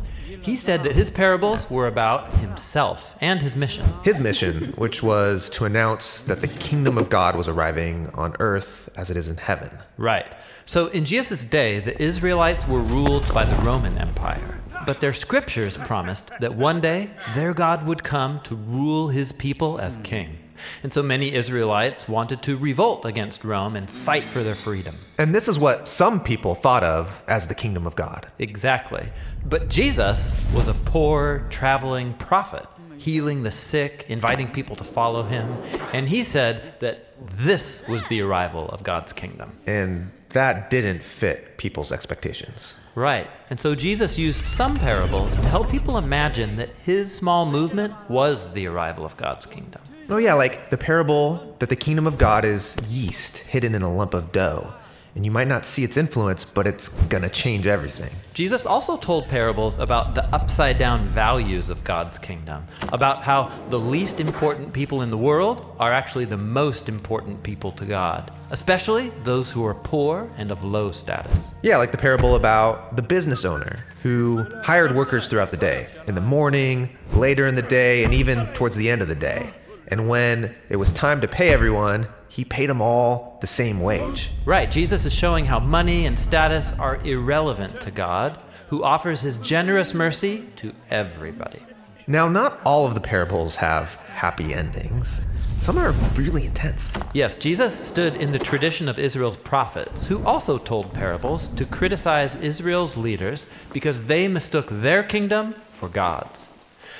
He 0.48 0.56
said 0.56 0.84
that 0.84 0.94
his 0.94 1.12
parables 1.12 1.70
were 1.70 1.88
about 1.88 2.36
himself 2.36 3.18
and 3.20 3.42
his 3.42 3.54
mission. 3.54 3.86
His 4.06 4.18
mission, 4.18 4.72
which 4.78 5.04
was 5.04 5.50
to 5.50 5.66
announce 5.66 6.22
that 6.22 6.40
the 6.40 6.48
kingdom 6.48 6.98
of 6.98 7.10
God 7.10 7.36
was 7.36 7.50
arriving 7.50 8.10
on 8.14 8.34
earth 8.40 8.90
as 8.96 9.12
it 9.12 9.18
is 9.18 9.28
in 9.28 9.36
heaven. 9.36 9.70
Right. 9.98 10.34
So 10.66 10.88
in 10.88 11.04
Jesus' 11.04 11.44
day, 11.44 11.82
the 11.82 12.02
Israelites 12.02 12.66
were 12.66 12.80
ruled 12.80 13.28
by 13.34 13.44
the 13.44 13.62
Roman 13.62 13.98
Empire. 13.98 14.62
But 14.86 15.02
their 15.02 15.12
scriptures 15.12 15.78
promised 15.78 16.32
that 16.40 16.56
one 16.56 16.80
day 16.80 17.12
their 17.36 17.54
God 17.54 17.86
would 17.86 18.06
come 18.06 18.40
to 18.44 18.56
rule 18.56 19.10
his 19.10 19.34
people 19.34 19.80
as 19.80 19.98
king. 19.98 20.37
And 20.84 20.92
so 20.92 21.04
many 21.04 21.34
Israelites 21.34 22.08
wanted 22.08 22.42
to 22.44 22.58
revolt 22.58 23.06
against 23.06 23.44
Rome 23.44 23.76
and 23.76 23.90
fight 23.90 24.24
for 24.24 24.44
their 24.44 24.56
freedom. 24.56 24.96
And 25.18 25.34
this 25.34 25.48
is 25.48 25.60
what 25.60 25.90
some 25.90 26.24
people 26.24 26.56
thought 26.56 26.84
of 26.84 27.24
as 27.28 27.48
the 27.48 27.56
kingdom 27.56 27.88
of 27.88 27.96
God. 27.96 28.28
Exactly. 28.40 29.10
But 29.46 29.70
Jesus 29.70 30.36
was 30.54 30.68
a 30.68 30.74
poor, 30.74 31.46
traveling 31.50 32.14
prophet, 32.14 32.66
healing 32.98 33.44
the 33.44 33.52
sick, 33.52 34.06
inviting 34.10 34.50
people 34.50 34.76
to 34.76 34.84
follow 34.84 35.24
him. 35.24 35.56
And 35.94 36.08
he 36.08 36.24
said 36.24 36.80
that 36.80 37.14
this 37.32 37.88
was 37.88 38.06
the 38.08 38.22
arrival 38.22 38.70
of 38.70 38.84
God's 38.84 39.14
kingdom. 39.14 39.52
And 39.66 40.12
that 40.30 40.70
didn't 40.70 41.02
fit 41.02 41.58
people's 41.58 41.92
expectations. 41.92 42.76
Right. 42.96 43.30
And 43.50 43.60
so 43.60 43.76
Jesus 43.76 44.18
used 44.18 44.46
some 44.46 44.76
parables 44.76 45.36
to 45.36 45.48
help 45.48 45.70
people 45.70 45.98
imagine 45.98 46.56
that 46.56 46.70
his 46.78 47.16
small 47.16 47.46
movement 47.46 47.94
was 48.10 48.52
the 48.54 48.68
arrival 48.68 49.06
of 49.06 49.16
God's 49.18 49.46
kingdom. 49.46 49.82
Oh, 50.10 50.18
yeah, 50.18 50.36
like 50.36 50.70
the 50.70 50.78
parable 50.78 51.56
that 51.60 51.68
the 51.68 51.76
kingdom 51.76 52.08
of 52.08 52.18
God 52.18 52.46
is 52.46 52.78
yeast 52.88 53.40
hidden 53.40 53.76
in 53.76 53.82
a 53.82 53.94
lump 53.94 54.14
of 54.14 54.32
dough. 54.32 54.74
And 55.16 55.26
you 55.26 55.32
might 55.32 55.50
not 55.50 55.66
see 55.66 55.84
its 55.84 55.98
influence, 55.98 56.46
but 56.46 56.66
it's 56.66 56.88
gonna 57.10 57.28
change 57.28 57.68
everything. 57.68 58.12
Jesus 58.34 58.66
also 58.66 58.96
told 58.96 59.28
parables 59.28 59.78
about 59.80 60.16
the 60.16 60.24
upside 60.34 60.78
down 60.78 61.06
values 61.06 61.70
of 61.70 61.84
God's 61.84 62.18
kingdom, 62.18 62.66
about 62.94 63.24
how 63.24 63.52
the 63.70 63.80
least 63.80 64.22
important 64.22 64.72
people 64.72 65.02
in 65.02 65.10
the 65.10 65.18
world 65.18 65.76
are 65.78 65.92
actually 65.92 66.26
the 66.26 66.38
most 66.38 66.88
important 66.88 67.44
people 67.44 67.74
to 67.74 67.84
God, 67.84 68.32
especially 68.52 69.10
those 69.24 69.52
who 69.52 69.66
are 69.66 69.74
poor 69.74 70.30
and 70.38 70.52
of 70.52 70.64
low 70.64 70.92
status. 70.92 71.54
Yeah, 71.64 71.76
like 71.76 71.92
the 71.92 71.98
parable 71.98 72.36
about 72.36 72.96
the 72.96 73.02
business 73.02 73.44
owner 73.44 73.84
who 74.04 74.46
hired 74.64 74.96
workers 74.96 75.28
throughout 75.28 75.52
the 75.52 75.58
day, 75.58 75.88
in 76.08 76.16
the 76.16 76.22
morning, 76.22 76.96
later 77.12 77.46
in 77.48 77.56
the 77.56 77.62
day, 77.62 78.06
and 78.06 78.14
even 78.14 78.46
towards 78.54 78.78
the 78.78 78.90
end 78.90 79.02
of 79.02 79.10
the 79.10 79.16
day. 79.16 79.52
And 79.88 80.10
when 80.10 80.56
it 80.70 80.76
was 80.76 80.92
time 80.92 81.22
to 81.22 81.28
pay 81.28 81.50
everyone, 81.50 82.08
he 82.28 82.44
paid 82.44 82.70
them 82.70 82.82
all 82.82 83.38
the 83.42 83.48
same 83.48 83.80
wage. 83.80 84.32
Right, 84.46 84.70
Jesus 84.70 85.06
is 85.06 85.14
showing 85.14 85.46
how 85.46 85.60
money 85.60 86.06
and 86.06 86.20
status 86.20 86.74
are 86.78 86.98
irrelevant 87.04 87.82
to 87.82 87.92
God, 87.92 88.40
who 88.68 88.84
offers 88.84 89.22
his 89.22 89.38
generous 89.38 89.94
mercy 89.94 90.46
to 90.58 90.74
everybody. 90.90 91.62
Now, 92.06 92.28
not 92.30 92.60
all 92.66 92.86
of 92.86 92.94
the 92.94 93.02
parables 93.02 93.56
have 93.58 93.96
happy 94.14 94.54
endings. 94.54 95.22
Some 95.50 95.78
are 95.78 95.92
really 96.16 96.46
intense. 96.46 96.94
Yes, 97.14 97.36
Jesus 97.36 97.74
stood 97.78 98.16
in 98.16 98.32
the 98.32 98.40
tradition 98.40 98.88
of 98.88 99.00
Israel's 99.00 99.36
prophets, 99.36 100.06
who 100.06 100.24
also 100.24 100.58
told 100.58 100.94
parables 100.94 101.48
to 101.48 101.66
criticize 101.66 102.36
Israel's 102.36 102.96
leaders 102.96 103.48
because 103.74 104.06
they 104.06 104.28
mistook 104.28 104.68
their 104.70 105.04
kingdom 105.04 105.54
for 105.72 105.90
God's. 105.90 106.50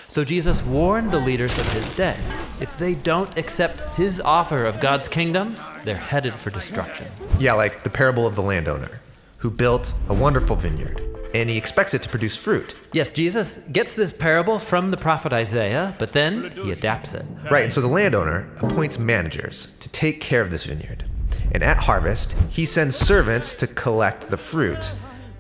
So 0.10 0.24
Jesus 0.24 0.64
warned 0.64 1.12
the 1.12 1.20
leaders 1.20 1.58
of 1.58 1.72
his 1.74 1.90
day 1.96 2.18
if 2.62 2.78
they 2.78 2.96
don't 2.96 3.38
accept 3.38 3.96
his 3.96 4.22
offer 4.22 4.66
of 4.66 4.80
God's 4.80 5.08
kingdom, 5.08 5.58
they're 5.84 5.96
headed 5.96 6.34
for 6.34 6.50
destruction. 6.50 7.08
Yeah, 7.40 7.54
like 7.54 7.84
the 7.84 7.90
parable 7.90 8.26
of 8.26 8.36
the 8.36 8.42
landowner 8.42 9.02
who 9.38 9.52
built 9.52 9.94
a 10.10 10.14
wonderful 10.14 10.56
vineyard 10.56 11.04
and 11.34 11.50
he 11.50 11.58
expects 11.58 11.94
it 11.94 12.02
to 12.04 12.10
produce 12.10 12.36
fruit. 12.36 12.74
Yes, 12.94 13.12
Jesus 13.12 13.60
gets 13.72 13.94
this 13.94 14.14
parable 14.14 14.60
from 14.60 14.92
the 14.92 14.98
prophet 14.98 15.34
Isaiah, 15.34 15.94
but 16.00 16.14
then 16.14 16.52
he 16.52 16.72
adapts 16.72 17.14
it. 17.14 17.26
Right, 17.52 17.64
and 17.64 17.74
so 17.74 17.82
the 17.82 17.88
landowner 17.88 18.50
appoints 18.62 18.98
managers 18.98 19.68
to 19.82 19.90
take 19.90 20.22
care 20.22 20.42
of 20.42 20.52
this 20.52 20.64
vineyard. 20.64 21.04
And 21.52 21.64
at 21.64 21.78
harvest, 21.78 22.36
he 22.50 22.66
sends 22.66 22.96
servants 22.96 23.54
to 23.56 23.68
collect 23.68 24.30
the 24.30 24.38
fruit 24.38 24.94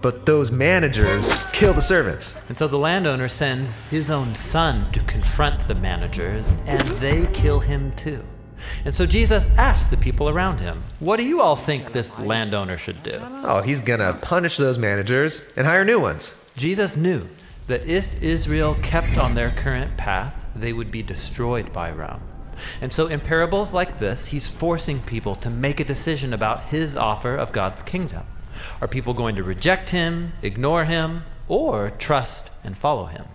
but 0.08 0.26
those 0.26 0.54
managers 0.54 1.34
kill 1.52 1.74
the 1.74 1.82
servants. 1.82 2.40
And 2.48 2.58
so 2.58 2.66
the 2.66 2.78
landowner 2.78 3.28
sends 3.28 3.80
his 3.90 4.10
own 4.10 4.36
son 4.36 4.90
to 4.94 5.02
confront 5.02 5.68
the 5.68 5.76
managers, 5.76 6.54
and 6.66 6.80
they 7.04 7.26
kill 7.34 7.60
him 7.60 7.92
too. 7.92 8.24
And 8.86 8.96
so 8.96 9.06
Jesus 9.06 9.54
asked 9.58 9.92
the 9.92 9.98
people 9.98 10.30
around 10.30 10.62
him, 10.62 10.82
What 11.02 11.18
do 11.18 11.26
you 11.26 11.42
all 11.42 11.58
think 11.58 11.92
this 11.92 12.18
landowner 12.18 12.78
should 12.78 13.04
do? 13.04 13.20
Oh, 13.44 13.62
he's 13.62 13.82
gonna 13.82 14.18
punish 14.22 14.56
those 14.56 14.78
managers 14.78 15.46
and 15.58 15.68
hire 15.68 15.84
new 15.84 16.00
ones. 16.00 16.36
Jesus 16.56 16.96
knew 16.96 17.28
that 17.68 17.86
if 17.86 18.24
Israel 18.24 18.78
kept 18.82 19.18
on 19.18 19.36
their 19.36 19.50
current 19.50 19.98
path, 19.98 20.46
they 20.56 20.72
would 20.72 20.90
be 20.90 21.04
destroyed 21.04 21.74
by 21.74 21.92
Rome. 21.92 22.22
And 22.80 22.94
so, 22.94 23.08
in 23.08 23.20
parables 23.20 23.74
like 23.74 24.00
this, 24.00 24.28
he's 24.28 24.50
forcing 24.50 25.02
people 25.02 25.36
to 25.36 25.50
make 25.50 25.82
a 25.82 25.84
decision 25.84 26.34
about 26.34 26.64
his 26.64 26.96
offer 26.96 27.36
of 27.36 27.52
God's 27.52 27.84
kingdom. 27.84 28.26
Are 28.82 28.88
people 28.88 29.14
going 29.14 29.36
to 29.36 29.44
reject 29.44 29.90
him, 29.90 30.34
ignore 30.42 30.86
him, 30.86 31.24
or 31.48 31.90
trust 31.90 32.50
and 32.64 32.78
follow 32.78 33.06
him? 33.06 33.26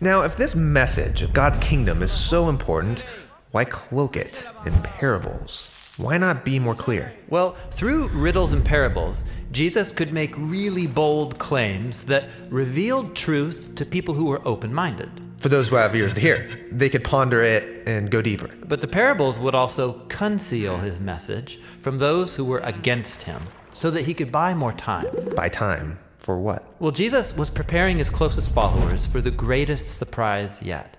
Now, 0.00 0.22
if 0.22 0.36
this 0.36 0.54
message 0.54 1.22
of 1.22 1.32
God's 1.32 1.58
kingdom 1.58 2.02
is 2.02 2.12
so 2.12 2.48
important, 2.48 3.04
why 3.50 3.64
cloak 3.64 4.16
it 4.16 4.46
in 4.64 4.74
parables? 4.82 5.74
Why 5.96 6.16
not 6.16 6.44
be 6.44 6.60
more 6.60 6.76
clear? 6.76 7.12
Well, 7.28 7.52
through 7.72 8.08
riddles 8.10 8.52
and 8.52 8.64
parables, 8.64 9.24
Jesus 9.50 9.90
could 9.90 10.12
make 10.12 10.32
really 10.36 10.86
bold 10.86 11.40
claims 11.40 12.04
that 12.04 12.28
revealed 12.50 13.16
truth 13.16 13.74
to 13.74 13.84
people 13.84 14.14
who 14.14 14.26
were 14.26 14.46
open 14.46 14.72
minded. 14.72 15.10
For 15.38 15.48
those 15.48 15.68
who 15.68 15.76
have 15.76 15.96
ears 15.96 16.14
to 16.14 16.20
hear, 16.20 16.48
they 16.70 16.88
could 16.88 17.02
ponder 17.02 17.42
it 17.42 17.88
and 17.88 18.10
go 18.10 18.22
deeper. 18.22 18.48
But 18.66 18.80
the 18.80 18.86
parables 18.86 19.40
would 19.40 19.56
also 19.56 19.94
conceal 20.08 20.76
his 20.76 21.00
message 21.00 21.58
from 21.80 21.98
those 21.98 22.36
who 22.36 22.44
were 22.44 22.60
against 22.60 23.24
him 23.24 23.42
so 23.72 23.90
that 23.90 24.04
he 24.06 24.14
could 24.14 24.32
buy 24.32 24.54
more 24.54 24.72
time. 24.72 25.06
Buy 25.34 25.48
time 25.48 25.98
for 26.18 26.38
what? 26.38 26.64
Well, 26.80 26.90
Jesus 26.90 27.36
was 27.36 27.50
preparing 27.50 27.98
his 27.98 28.10
closest 28.10 28.52
followers 28.52 29.06
for 29.06 29.20
the 29.20 29.30
greatest 29.30 29.98
surprise 29.98 30.62
yet. 30.62 30.96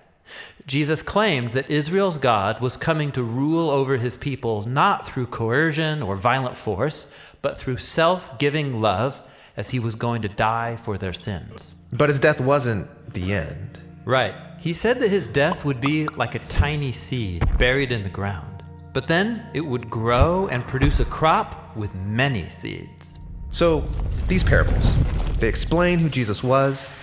Jesus 0.66 1.02
claimed 1.02 1.52
that 1.52 1.70
Israel's 1.70 2.18
God 2.18 2.60
was 2.60 2.76
coming 2.76 3.10
to 3.12 3.22
rule 3.22 3.70
over 3.70 3.96
his 3.96 4.16
people 4.16 4.66
not 4.68 5.04
through 5.04 5.26
coercion 5.26 6.02
or 6.02 6.16
violent 6.16 6.56
force, 6.56 7.12
but 7.42 7.58
through 7.58 7.78
self 7.78 8.38
giving 8.38 8.80
love 8.80 9.20
as 9.56 9.70
he 9.70 9.80
was 9.80 9.94
going 9.94 10.22
to 10.22 10.28
die 10.28 10.76
for 10.76 10.96
their 10.96 11.12
sins. 11.12 11.74
But 11.92 12.08
his 12.08 12.20
death 12.20 12.40
wasn't 12.40 12.88
the 13.12 13.32
end. 13.32 13.80
Right. 14.04 14.34
He 14.58 14.72
said 14.72 15.00
that 15.00 15.10
his 15.10 15.26
death 15.26 15.64
would 15.64 15.80
be 15.80 16.06
like 16.08 16.34
a 16.34 16.40
tiny 16.40 16.92
seed 16.92 17.42
buried 17.58 17.92
in 17.92 18.02
the 18.02 18.08
ground, 18.08 18.62
but 18.92 19.06
then 19.06 19.46
it 19.54 19.62
would 19.62 19.88
grow 19.90 20.48
and 20.48 20.66
produce 20.66 21.00
a 21.00 21.04
crop 21.04 21.59
with 21.76 21.94
many 21.94 22.48
seeds. 22.48 23.18
So, 23.50 23.84
these 24.28 24.44
parables, 24.44 24.96
they 25.38 25.48
explain 25.48 25.98
who 25.98 26.08
Jesus 26.08 26.42
was 26.42 26.94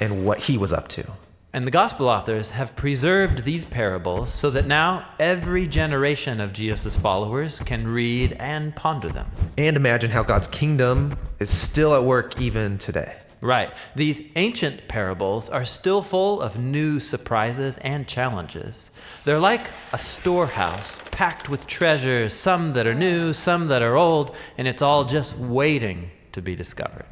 and 0.00 0.24
what 0.24 0.38
he 0.38 0.56
was 0.56 0.72
up 0.72 0.88
to. 0.88 1.06
And 1.52 1.66
the 1.66 1.72
gospel 1.72 2.08
authors 2.08 2.52
have 2.52 2.76
preserved 2.76 3.44
these 3.44 3.66
parables 3.66 4.32
so 4.32 4.50
that 4.50 4.66
now 4.66 5.08
every 5.18 5.66
generation 5.66 6.40
of 6.40 6.52
Jesus' 6.52 6.96
followers 6.96 7.58
can 7.58 7.88
read 7.88 8.36
and 8.38 8.74
ponder 8.76 9.08
them. 9.08 9.28
And 9.58 9.76
imagine 9.76 10.12
how 10.12 10.22
God's 10.22 10.46
kingdom 10.46 11.18
is 11.40 11.50
still 11.50 11.94
at 11.94 12.04
work 12.04 12.40
even 12.40 12.78
today. 12.78 13.19
Right. 13.42 13.74
These 13.96 14.28
ancient 14.36 14.86
parables 14.86 15.48
are 15.48 15.64
still 15.64 16.02
full 16.02 16.42
of 16.42 16.58
new 16.58 17.00
surprises 17.00 17.78
and 17.78 18.06
challenges. 18.06 18.90
They're 19.24 19.38
like 19.38 19.62
a 19.94 19.98
storehouse 19.98 21.00
packed 21.10 21.48
with 21.48 21.66
treasures, 21.66 22.34
some 22.34 22.74
that 22.74 22.86
are 22.86 22.94
new, 22.94 23.32
some 23.32 23.68
that 23.68 23.80
are 23.80 23.96
old, 23.96 24.36
and 24.58 24.68
it's 24.68 24.82
all 24.82 25.04
just 25.04 25.36
waiting 25.38 26.10
to 26.32 26.42
be 26.42 26.54
discovered. 26.54 27.06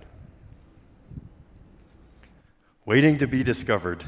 Waiting 2.85 3.17
to 3.19 3.27
be 3.27 3.43
discovered. 3.43 4.05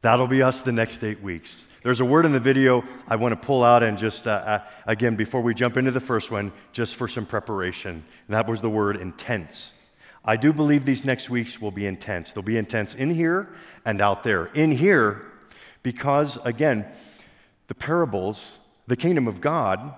That'll 0.00 0.26
be 0.26 0.42
us 0.42 0.62
the 0.62 0.72
next 0.72 1.04
eight 1.04 1.22
weeks. 1.22 1.66
There's 1.84 2.00
a 2.00 2.04
word 2.04 2.24
in 2.26 2.32
the 2.32 2.40
video 2.40 2.82
I 3.06 3.16
want 3.16 3.40
to 3.40 3.46
pull 3.46 3.62
out 3.62 3.82
and 3.82 3.96
just, 3.96 4.26
uh, 4.26 4.30
uh, 4.30 4.58
again, 4.86 5.16
before 5.16 5.42
we 5.42 5.54
jump 5.54 5.76
into 5.76 5.90
the 5.90 6.00
first 6.00 6.30
one, 6.30 6.50
just 6.72 6.96
for 6.96 7.06
some 7.06 7.24
preparation. 7.24 8.04
And 8.26 8.34
that 8.34 8.48
was 8.48 8.60
the 8.60 8.70
word 8.70 8.96
intense. 8.96 9.70
I 10.24 10.36
do 10.36 10.52
believe 10.52 10.84
these 10.84 11.04
next 11.04 11.28
weeks 11.28 11.60
will 11.60 11.70
be 11.70 11.86
intense. 11.86 12.32
They'll 12.32 12.42
be 12.42 12.56
intense 12.56 12.94
in 12.94 13.10
here 13.10 13.48
and 13.84 14.00
out 14.00 14.22
there. 14.22 14.46
In 14.46 14.72
here, 14.72 15.22
because, 15.82 16.38
again, 16.44 16.86
the 17.68 17.74
parables, 17.74 18.58
the 18.86 18.96
kingdom 18.96 19.28
of 19.28 19.40
God, 19.40 19.94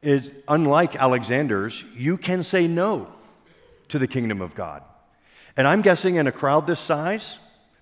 is 0.00 0.32
unlike 0.46 0.94
Alexander's. 0.94 1.84
You 1.96 2.16
can 2.16 2.44
say 2.44 2.68
no 2.68 3.08
to 3.88 3.98
the 3.98 4.06
kingdom 4.06 4.40
of 4.40 4.54
God. 4.54 4.82
And 5.56 5.66
I'm 5.66 5.82
guessing 5.82 6.16
in 6.16 6.28
a 6.28 6.32
crowd 6.32 6.68
this 6.68 6.78
size, 6.78 7.38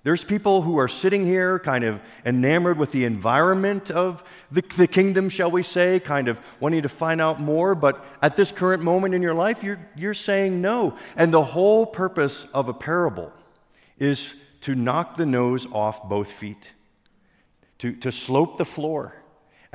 there's 0.06 0.22
people 0.22 0.62
who 0.62 0.78
are 0.78 0.86
sitting 0.86 1.26
here 1.26 1.58
kind 1.58 1.82
of 1.82 2.00
enamored 2.25 2.78
with 2.78 2.92
the 2.92 3.04
environment 3.04 3.90
of 3.90 4.22
the, 4.52 4.62
the, 4.76 4.86
kingdom, 4.86 5.28
shall 5.28 5.50
we 5.50 5.64
say, 5.64 5.98
kind 5.98 6.28
of 6.28 6.38
wanting 6.60 6.82
to 6.82 6.88
find 6.88 7.20
out 7.20 7.40
more, 7.40 7.75
but 7.75 8.06
at 8.22 8.36
this 8.36 8.52
current 8.52 8.84
moment 8.84 9.16
in 9.16 9.20
your 9.20 9.34
life, 9.34 9.64
you're, 9.64 9.80
you're 9.96 10.14
saying 10.14 10.60
no. 10.60 10.96
And 11.16 11.34
the 11.34 11.42
whole 11.42 11.86
purpose 11.86 12.46
of 12.54 12.68
a 12.68 12.72
parable 12.72 13.32
is 13.98 14.32
to 14.60 14.76
knock 14.76 15.16
the 15.16 15.26
nose 15.26 15.66
off 15.72 16.08
both 16.08 16.30
feet, 16.30 16.70
to, 17.78 17.92
to 17.96 18.12
slope 18.12 18.58
the 18.58 18.64
floor 18.64 19.12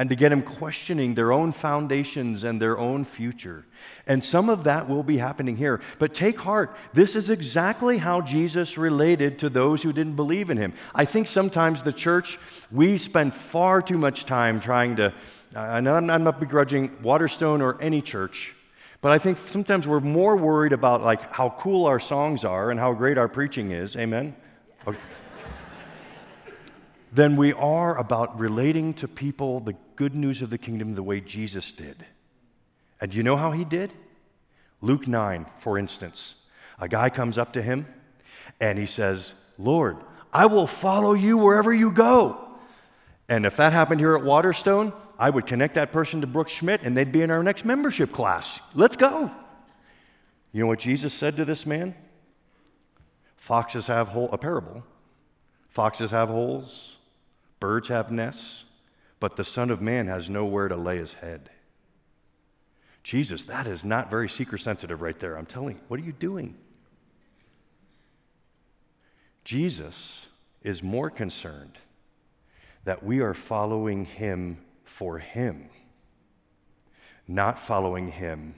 and 0.01 0.09
to 0.09 0.15
get 0.15 0.29
them 0.29 0.41
questioning 0.41 1.13
their 1.13 1.31
own 1.31 1.51
foundations 1.51 2.43
and 2.43 2.59
their 2.59 2.75
own 2.75 3.05
future. 3.05 3.67
And 4.07 4.23
some 4.23 4.49
of 4.49 4.63
that 4.63 4.89
will 4.89 5.03
be 5.03 5.19
happening 5.19 5.57
here. 5.57 5.79
But 5.99 6.15
take 6.15 6.39
heart, 6.39 6.75
this 6.91 7.15
is 7.15 7.29
exactly 7.29 7.99
how 7.99 8.21
Jesus 8.21 8.79
related 8.79 9.37
to 9.37 9.47
those 9.47 9.83
who 9.83 9.93
didn't 9.93 10.15
believe 10.15 10.49
in 10.49 10.57
him. 10.57 10.73
I 10.95 11.05
think 11.05 11.27
sometimes 11.27 11.83
the 11.83 11.93
church, 11.93 12.39
we 12.71 12.97
spend 12.97 13.35
far 13.35 13.79
too 13.79 13.99
much 13.99 14.25
time 14.25 14.59
trying 14.59 14.95
to, 14.95 15.13
uh, 15.55 15.59
and 15.59 15.87
I'm 15.87 16.23
not 16.23 16.39
begrudging 16.39 16.97
Waterstone 17.03 17.61
or 17.61 17.79
any 17.79 18.01
church. 18.01 18.55
But 19.01 19.11
I 19.11 19.19
think 19.19 19.37
sometimes 19.49 19.87
we're 19.87 19.99
more 19.99 20.35
worried 20.35 20.73
about 20.73 21.03
like 21.03 21.31
how 21.31 21.53
cool 21.59 21.85
our 21.85 21.99
songs 21.99 22.43
are 22.43 22.71
and 22.71 22.79
how 22.79 22.93
great 22.93 23.19
our 23.19 23.27
preaching 23.27 23.69
is. 23.69 23.95
Amen. 23.95 24.35
Okay 24.87 24.97
than 27.11 27.35
we 27.35 27.53
are 27.53 27.97
about 27.97 28.39
relating 28.39 28.93
to 28.93 29.07
people 29.07 29.59
the 29.59 29.75
good 30.01 30.15
news 30.15 30.41
of 30.41 30.49
the 30.49 30.57
kingdom 30.57 30.95
the 30.95 31.03
way 31.03 31.21
Jesus 31.21 31.71
did. 31.71 32.07
And 32.99 33.13
you 33.13 33.21
know 33.21 33.37
how 33.37 33.51
he 33.51 33.63
did? 33.63 33.93
Luke 34.81 35.07
9, 35.07 35.45
for 35.59 35.77
instance. 35.77 36.33
A 36.79 36.87
guy 36.87 37.11
comes 37.11 37.37
up 37.37 37.53
to 37.53 37.61
him 37.61 37.85
and 38.59 38.79
he 38.79 38.87
says, 38.87 39.35
Lord, 39.59 39.97
I 40.33 40.47
will 40.47 40.65
follow 40.65 41.13
you 41.13 41.37
wherever 41.37 41.71
you 41.71 41.91
go. 41.91 42.43
And 43.29 43.45
if 43.45 43.57
that 43.57 43.73
happened 43.73 43.99
here 43.99 44.15
at 44.15 44.23
Waterstone, 44.23 44.91
I 45.19 45.29
would 45.29 45.45
connect 45.45 45.75
that 45.75 45.91
person 45.91 46.21
to 46.21 46.25
Brooke 46.25 46.49
Schmidt 46.49 46.81
and 46.81 46.97
they'd 46.97 47.11
be 47.11 47.21
in 47.21 47.29
our 47.29 47.43
next 47.43 47.63
membership 47.63 48.11
class. 48.11 48.59
Let's 48.73 48.97
go. 48.97 49.29
You 50.51 50.61
know 50.61 50.67
what 50.67 50.79
Jesus 50.79 51.13
said 51.13 51.37
to 51.37 51.45
this 51.45 51.67
man? 51.67 51.93
Foxes 53.37 53.85
have 53.85 54.07
hole, 54.07 54.29
a 54.31 54.39
parable. 54.39 54.83
Foxes 55.69 56.09
have 56.09 56.29
holes, 56.29 56.97
Birds 57.59 57.89
have 57.89 58.11
nests, 58.11 58.65
but 59.21 59.35
the 59.35 59.43
Son 59.45 59.69
of 59.69 59.79
Man 59.79 60.07
has 60.07 60.29
nowhere 60.29 60.67
to 60.67 60.75
lay 60.75 60.97
his 60.97 61.13
head. 61.13 61.51
Jesus, 63.03 63.45
that 63.45 63.67
is 63.67 63.85
not 63.85 64.09
very 64.09 64.27
seeker 64.27 64.57
sensitive 64.57 65.01
right 65.01 65.17
there. 65.19 65.37
I'm 65.37 65.45
telling 65.45 65.75
you, 65.75 65.81
what 65.87 65.99
are 65.99 66.03
you 66.03 66.11
doing? 66.11 66.55
Jesus 69.45 70.25
is 70.63 70.81
more 70.81 71.11
concerned 71.11 71.77
that 72.83 73.03
we 73.03 73.19
are 73.19 73.35
following 73.35 74.05
him 74.05 74.57
for 74.83 75.19
him, 75.19 75.69
not 77.27 77.59
following 77.59 78.11
him 78.11 78.55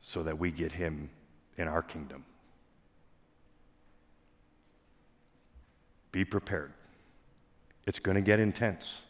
so 0.00 0.22
that 0.22 0.38
we 0.38 0.52
get 0.52 0.70
him 0.70 1.10
in 1.58 1.66
our 1.66 1.82
kingdom. 1.82 2.24
Be 6.12 6.24
prepared. 6.24 6.72
It's 7.86 7.98
going 7.98 8.16
to 8.16 8.20
get 8.20 8.40
intense. 8.40 9.02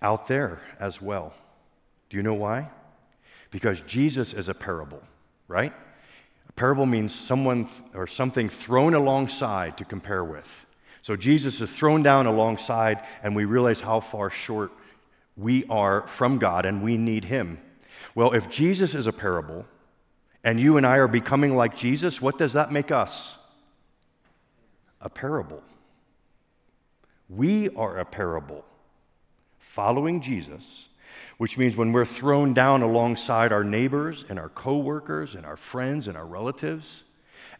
Out 0.00 0.26
there 0.26 0.60
as 0.78 1.00
well. 1.00 1.34
Do 2.10 2.16
you 2.16 2.22
know 2.22 2.34
why? 2.34 2.70
Because 3.50 3.80
Jesus 3.82 4.32
is 4.32 4.48
a 4.48 4.54
parable, 4.54 5.02
right? 5.48 5.72
A 6.48 6.52
parable 6.52 6.86
means 6.86 7.14
someone 7.14 7.68
or 7.94 8.06
something 8.06 8.48
thrown 8.48 8.94
alongside 8.94 9.78
to 9.78 9.84
compare 9.84 10.24
with. 10.24 10.66
So 11.02 11.16
Jesus 11.16 11.60
is 11.60 11.70
thrown 11.70 12.02
down 12.02 12.26
alongside, 12.26 13.00
and 13.22 13.34
we 13.34 13.44
realize 13.44 13.80
how 13.80 14.00
far 14.00 14.30
short 14.30 14.72
we 15.36 15.64
are 15.66 16.06
from 16.08 16.38
God 16.38 16.66
and 16.66 16.82
we 16.82 16.96
need 16.96 17.24
Him. 17.24 17.58
Well, 18.14 18.32
if 18.32 18.50
Jesus 18.50 18.94
is 18.94 19.06
a 19.06 19.12
parable, 19.12 19.66
and 20.42 20.60
you 20.60 20.76
and 20.76 20.86
I 20.86 20.96
are 20.96 21.08
becoming 21.08 21.56
like 21.56 21.76
Jesus, 21.76 22.20
what 22.20 22.38
does 22.38 22.52
that 22.52 22.72
make 22.72 22.90
us? 22.90 23.36
a 25.00 25.08
parable. 25.08 25.62
We 27.28 27.70
are 27.70 27.98
a 27.98 28.04
parable 28.04 28.64
following 29.58 30.20
Jesus, 30.20 30.86
which 31.38 31.58
means 31.58 31.76
when 31.76 31.92
we're 31.92 32.04
thrown 32.04 32.54
down 32.54 32.82
alongside 32.82 33.52
our 33.52 33.64
neighbors 33.64 34.24
and 34.28 34.38
our 34.38 34.48
coworkers 34.48 35.34
and 35.34 35.44
our 35.44 35.56
friends 35.56 36.08
and 36.08 36.16
our 36.16 36.26
relatives, 36.26 37.02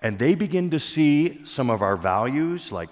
and 0.00 0.18
they 0.18 0.34
begin 0.34 0.70
to 0.70 0.80
see 0.80 1.44
some 1.44 1.68
of 1.68 1.82
our 1.82 1.96
values, 1.96 2.70
like, 2.70 2.90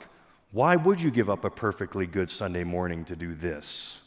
why 0.51 0.77
would 0.77 1.01
you 1.01 1.11
give 1.11 1.31
up 1.31 1.45
a 1.45 1.51
perfectly 1.51 2.07
good 2.07 2.31
Sunday 2.31 2.65
morning 2.65 3.05
to 3.07 3.17
do 3.17 3.35
this? 3.35 4.01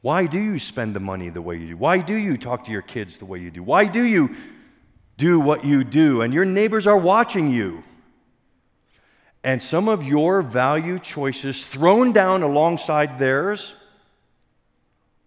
Why 0.00 0.26
do 0.26 0.38
you 0.38 0.58
spend 0.58 0.96
the 0.96 1.00
money 1.00 1.30
the 1.30 1.42
way 1.42 1.56
you 1.56 1.68
do? 1.68 1.76
Why 1.76 1.98
do 1.98 2.14
you 2.14 2.36
talk 2.36 2.64
to 2.64 2.72
your 2.72 2.82
kids 2.82 3.18
the 3.18 3.24
way 3.24 3.38
you 3.38 3.50
do? 3.50 3.62
Why 3.62 3.84
do 3.84 4.02
you 4.02 4.34
do 5.16 5.38
what 5.38 5.64
you 5.64 5.84
do? 5.84 6.22
And 6.22 6.34
your 6.34 6.44
neighbors 6.44 6.86
are 6.86 6.98
watching 6.98 7.50
you 7.52 7.84
and 9.44 9.62
some 9.62 9.88
of 9.88 10.04
your 10.04 10.40
value 10.42 10.98
choices 10.98 11.64
thrown 11.64 12.12
down 12.12 12.42
alongside 12.42 13.18
theirs 13.18 13.74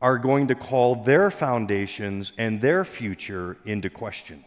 are 0.01 0.17
going 0.17 0.47
to 0.47 0.56
call 0.56 0.95
their 0.95 1.30
foundations 1.32 2.32
and 2.38 2.62
their 2.62 2.86
future 2.86 3.58
into 3.65 3.89
question 3.89 4.45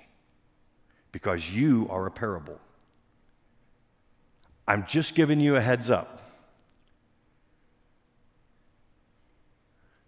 because 1.13 1.51
you 1.51 1.87
are 1.91 2.07
a 2.07 2.11
parable. 2.11 2.59
I'm 4.67 4.87
just 4.87 5.15
giving 5.15 5.41
you 5.41 5.57
a 5.57 5.61
heads 5.61 5.91
up. 5.91 6.23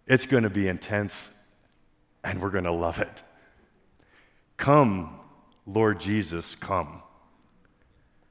It's 0.07 0.25
going 0.25 0.43
to 0.43 0.49
be 0.49 0.67
intense 0.67 1.29
and 2.23 2.41
we're 2.41 2.49
going 2.49 2.65
to 2.65 2.71
love 2.71 2.99
it. 2.99 3.23
Come, 4.57 5.19
Lord 5.65 5.99
Jesus, 5.99 6.55
come. 6.55 7.01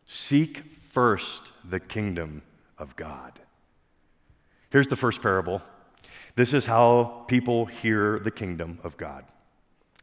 Seek 0.06 0.79
first 0.90 1.42
the 1.64 1.80
kingdom 1.80 2.42
of 2.76 2.96
God. 2.96 3.40
Here's 4.70 4.88
the 4.88 4.96
first 4.96 5.22
parable. 5.22 5.62
This 6.36 6.52
is 6.52 6.66
how 6.66 7.24
people 7.28 7.66
hear 7.66 8.18
the 8.18 8.30
kingdom 8.30 8.78
of 8.84 8.96
God. 8.96 9.24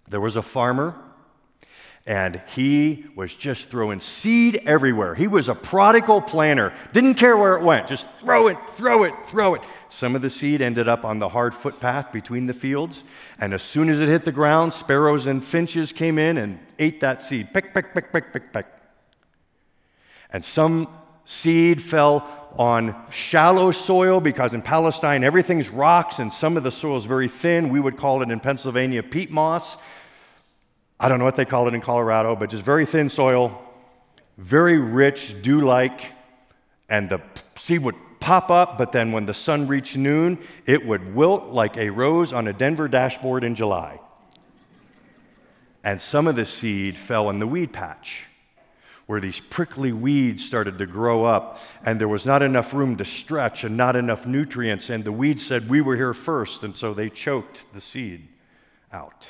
There 0.08 0.22
was 0.22 0.36
a 0.36 0.42
farmer, 0.42 0.96
and 2.06 2.42
he 2.56 3.06
was 3.16 3.34
just 3.34 3.70
throwing 3.70 4.00
seed 4.00 4.62
everywhere. 4.66 5.16
He 5.16 5.28
was 5.28 5.50
a 5.50 5.56
prodigal 5.56 6.22
planter, 6.22 6.74
didn't 6.94 7.16
care 7.16 7.36
where 7.36 7.58
it 7.58 7.64
went, 7.64 7.88
just 7.88 8.08
throw 8.22 8.48
it, 8.48 8.58
throw 8.76 9.04
it, 9.04 9.14
throw 9.28 9.56
it. 9.56 9.62
Some 9.90 10.16
of 10.16 10.22
the 10.22 10.30
seed 10.30 10.62
ended 10.62 10.88
up 10.88 11.04
on 11.04 11.20
the 11.20 11.30
hard 11.30 11.54
footpath 11.54 12.14
between 12.14 12.46
the 12.46 12.54
fields, 12.54 13.04
and 13.40 13.54
as 13.54 13.62
soon 13.62 13.90
as 13.90 14.00
it 14.00 14.08
hit 14.08 14.24
the 14.24 14.32
ground, 14.32 14.74
sparrows 14.74 15.28
and 15.28 15.44
finches 15.44 15.92
came 15.92 16.18
in 16.18 16.38
and 16.38 16.60
ate 16.80 17.02
that 17.02 17.22
seed. 17.22 17.54
Pick, 17.54 17.74
pick, 17.74 17.94
pick, 17.94 18.14
pick, 18.14 18.32
pick, 18.32 18.54
pick. 18.54 18.66
And 20.32 20.44
some 20.44 20.88
seed 21.26 21.82
fell 21.82 22.28
on 22.58 22.96
shallow 23.12 23.72
soil 23.72 24.20
because 24.20 24.54
in 24.54 24.62
Palestine 24.62 25.24
everything's 25.24 25.70
rocks 25.70 26.20
and 26.20 26.34
some 26.34 26.58
of 26.58 26.64
the 26.64 26.72
soil 26.72 26.98
is 26.98 27.06
very 27.06 27.28
thin. 27.28 27.70
We 27.70 27.80
would 27.80 27.98
call 27.98 28.22
it 28.22 28.32
in 28.32 28.40
Pennsylvania 28.40 29.04
peat 29.04 29.32
moss. 29.32 29.78
I 31.00 31.08
don't 31.08 31.20
know 31.20 31.26
what 31.26 31.36
they 31.36 31.46
call 31.46 31.68
it 31.68 31.74
in 31.74 31.82
Colorado, 31.82 32.36
but 32.36 32.50
just 32.50 32.64
very 32.64 32.86
thin 32.86 33.10
soil, 33.10 33.62
very 34.38 34.80
rich, 34.80 35.36
dew 35.42 35.62
like, 35.62 36.14
and 36.90 37.10
the 37.10 37.22
seed 37.58 37.84
would 37.84 37.96
pop 38.20 38.50
up, 38.50 38.78
but 38.78 38.92
then 38.92 39.12
when 39.12 39.28
the 39.28 39.34
sun 39.34 39.68
reached 39.68 39.96
noon, 39.96 40.40
it 40.66 40.86
would 40.86 41.14
wilt 41.14 41.50
like 41.50 41.78
a 41.78 41.90
rose 41.92 42.34
on 42.34 42.48
a 42.48 42.54
Denver 42.54 42.88
dashboard 42.88 43.44
in 43.44 43.54
July. 43.54 44.00
And 45.84 46.02
some 46.02 46.28
of 46.28 46.36
the 46.36 46.46
seed 46.46 46.98
fell 46.98 47.30
in 47.30 47.40
the 47.40 47.48
weed 47.48 47.72
patch 47.72 48.24
where 49.08 49.20
these 49.20 49.42
prickly 49.50 49.92
weeds 49.92 50.46
started 50.46 50.78
to 50.78 50.86
grow 50.86 51.26
up, 51.26 51.60
and 51.84 52.00
there 52.00 52.08
was 52.08 52.26
not 52.26 52.44
enough 52.44 52.74
room 52.74 52.96
to 52.98 53.06
stretch 53.06 53.64
and 53.64 53.76
not 53.76 53.96
enough 53.96 54.28
nutrients. 54.28 54.90
And 54.90 55.04
the 55.04 55.12
weeds 55.12 55.44
said, 55.46 55.70
We 55.70 55.82
were 55.82 55.96
here 55.96 56.14
first, 56.14 56.64
and 56.64 56.76
so 56.76 56.94
they 56.94 57.10
choked 57.10 57.74
the 57.74 57.82
seed 57.82 58.28
out. 58.92 59.30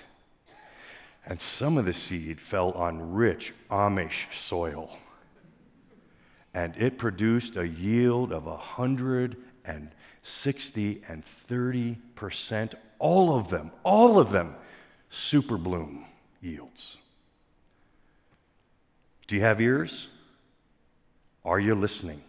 And 1.26 1.40
some 1.40 1.78
of 1.78 1.86
the 1.86 1.94
seed 1.94 2.42
fell 2.42 2.72
on 2.72 3.14
rich 3.14 3.54
Amish 3.70 4.34
soil. 4.34 4.98
And 6.54 6.76
it 6.78 6.98
produced 6.98 7.56
a 7.56 7.68
yield 7.68 8.32
of 8.32 8.46
160 8.46 11.04
and 11.08 11.24
30 11.24 11.98
percent. 12.16 12.74
All 12.98 13.38
of 13.38 13.50
them, 13.50 13.70
all 13.84 14.18
of 14.18 14.32
them, 14.32 14.56
super 15.12 15.58
bloom 15.58 16.06
yields. 16.42 16.98
Do 19.28 19.36
you 19.36 19.42
have 19.42 19.60
ears? 19.62 20.08
Are 21.44 21.60
you 21.60 21.76
listening? 21.76 22.22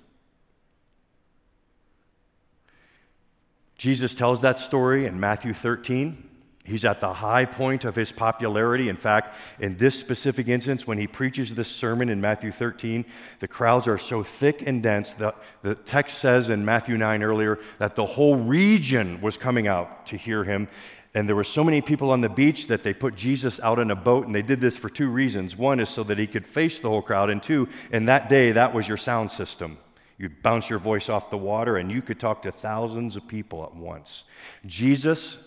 Jesus 3.77 4.15
tells 4.15 4.41
that 4.41 4.59
story 4.59 5.07
in 5.07 5.21
Matthew 5.21 5.55
13. 5.55 6.25
He's 6.69 6.85
at 6.85 7.01
the 7.01 7.15
high 7.15 7.47
point 7.47 7.87
of 7.87 7.97
his 7.97 8.13
popularity. 8.13 8.91
In 8.91 8.97
fact, 8.97 9.35
in 9.59 9.79
this 9.79 9.99
specific 9.99 10.49
instance, 10.49 10.87
when 10.87 10.99
he 10.99 11.07
preaches 11.07 11.55
this 11.55 11.69
sermon 11.69 12.11
in 12.11 12.21
Matthew 12.21 12.53
13, 12.53 13.07
the 13.41 13.49
crowds 13.49 13.89
are 13.89 13.97
so 13.97 14.23
thick 14.23 14.63
and 14.67 14.83
dense. 14.83 15.15
that 15.15 15.37
the 15.63 15.77
text 15.77 16.19
says 16.19 16.51
in 16.51 16.67
Matthew 16.67 16.99
9 16.99 17.23
earlier 17.23 17.59
that 17.79 17.95
the 17.95 18.05
whole 18.05 18.37
region 18.37 19.21
was 19.23 19.39
coming 19.39 19.67
out 19.67 20.05
to 20.07 20.19
hear 20.19 20.45
him. 20.45 20.69
And 21.15 21.29
there 21.29 21.37
were 21.37 21.45
so 21.45 21.65
many 21.65 21.81
people 21.81 22.11
on 22.11 22.21
the 22.21 22.29
beach 22.29 22.67
that 22.67 22.85
they 22.85 22.93
put 22.93 23.17
Jesus 23.17 23.59
out 23.61 23.79
in 23.79 23.91
a 23.91 23.97
boat, 23.97 24.27
and 24.27 24.35
they 24.35 24.43
did 24.43 24.61
this 24.61 24.77
for 24.77 24.91
two 24.91 25.09
reasons. 25.09 25.57
One 25.57 25.81
is 25.81 25.89
so 25.89 26.05
that 26.05 26.19
he 26.19 26.27
could 26.27 26.47
face 26.47 26.81
the 26.81 26.91
whole 26.91 27.03
crowd, 27.03 27.31
and 27.31 27.43
two, 27.43 27.69
in 27.91 28.05
that 28.07 28.29
day, 28.29 28.53
that 28.53 28.75
was 28.75 28.87
your 28.87 28.99
sound 28.99 29.31
system. 29.31 29.79
You'd 30.19 30.43
bounce 30.43 30.69
your 30.69 30.79
voice 30.79 31.09
off 31.09 31.31
the 31.31 31.39
water, 31.39 31.77
and 31.77 31.91
you 31.91 32.03
could 32.03 32.21
talk 32.21 32.43
to 32.43 32.53
thousands 32.53 33.17
of 33.17 33.27
people 33.27 33.65
at 33.65 33.75
once. 33.75 34.25
Jesus, 34.67 35.39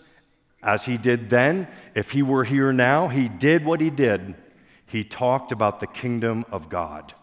as 0.62 0.84
he 0.84 0.96
did 0.96 1.30
then, 1.30 1.68
if 1.94 2.10
he 2.10 2.22
were 2.22 2.44
here 2.44 2.72
now, 2.72 3.08
he 3.08 3.28
did 3.28 3.64
what 3.64 3.80
he 3.80 3.90
did. 3.90 4.34
He 4.86 5.04
talked 5.04 5.52
about 5.52 5.80
the 5.80 5.86
kingdom 5.86 6.44
of 6.50 6.68
God. 6.68 7.14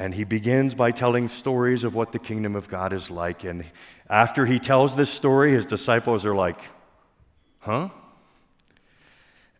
And 0.00 0.14
he 0.14 0.24
begins 0.24 0.74
by 0.74 0.92
telling 0.92 1.28
stories 1.28 1.84
of 1.84 1.94
what 1.94 2.12
the 2.12 2.18
kingdom 2.18 2.56
of 2.56 2.68
God 2.68 2.94
is 2.94 3.10
like. 3.10 3.44
And 3.44 3.66
after 4.08 4.46
he 4.46 4.58
tells 4.58 4.96
this 4.96 5.10
story, 5.10 5.52
his 5.52 5.66
disciples 5.66 6.24
are 6.24 6.34
like, 6.34 6.56
huh? 7.58 7.90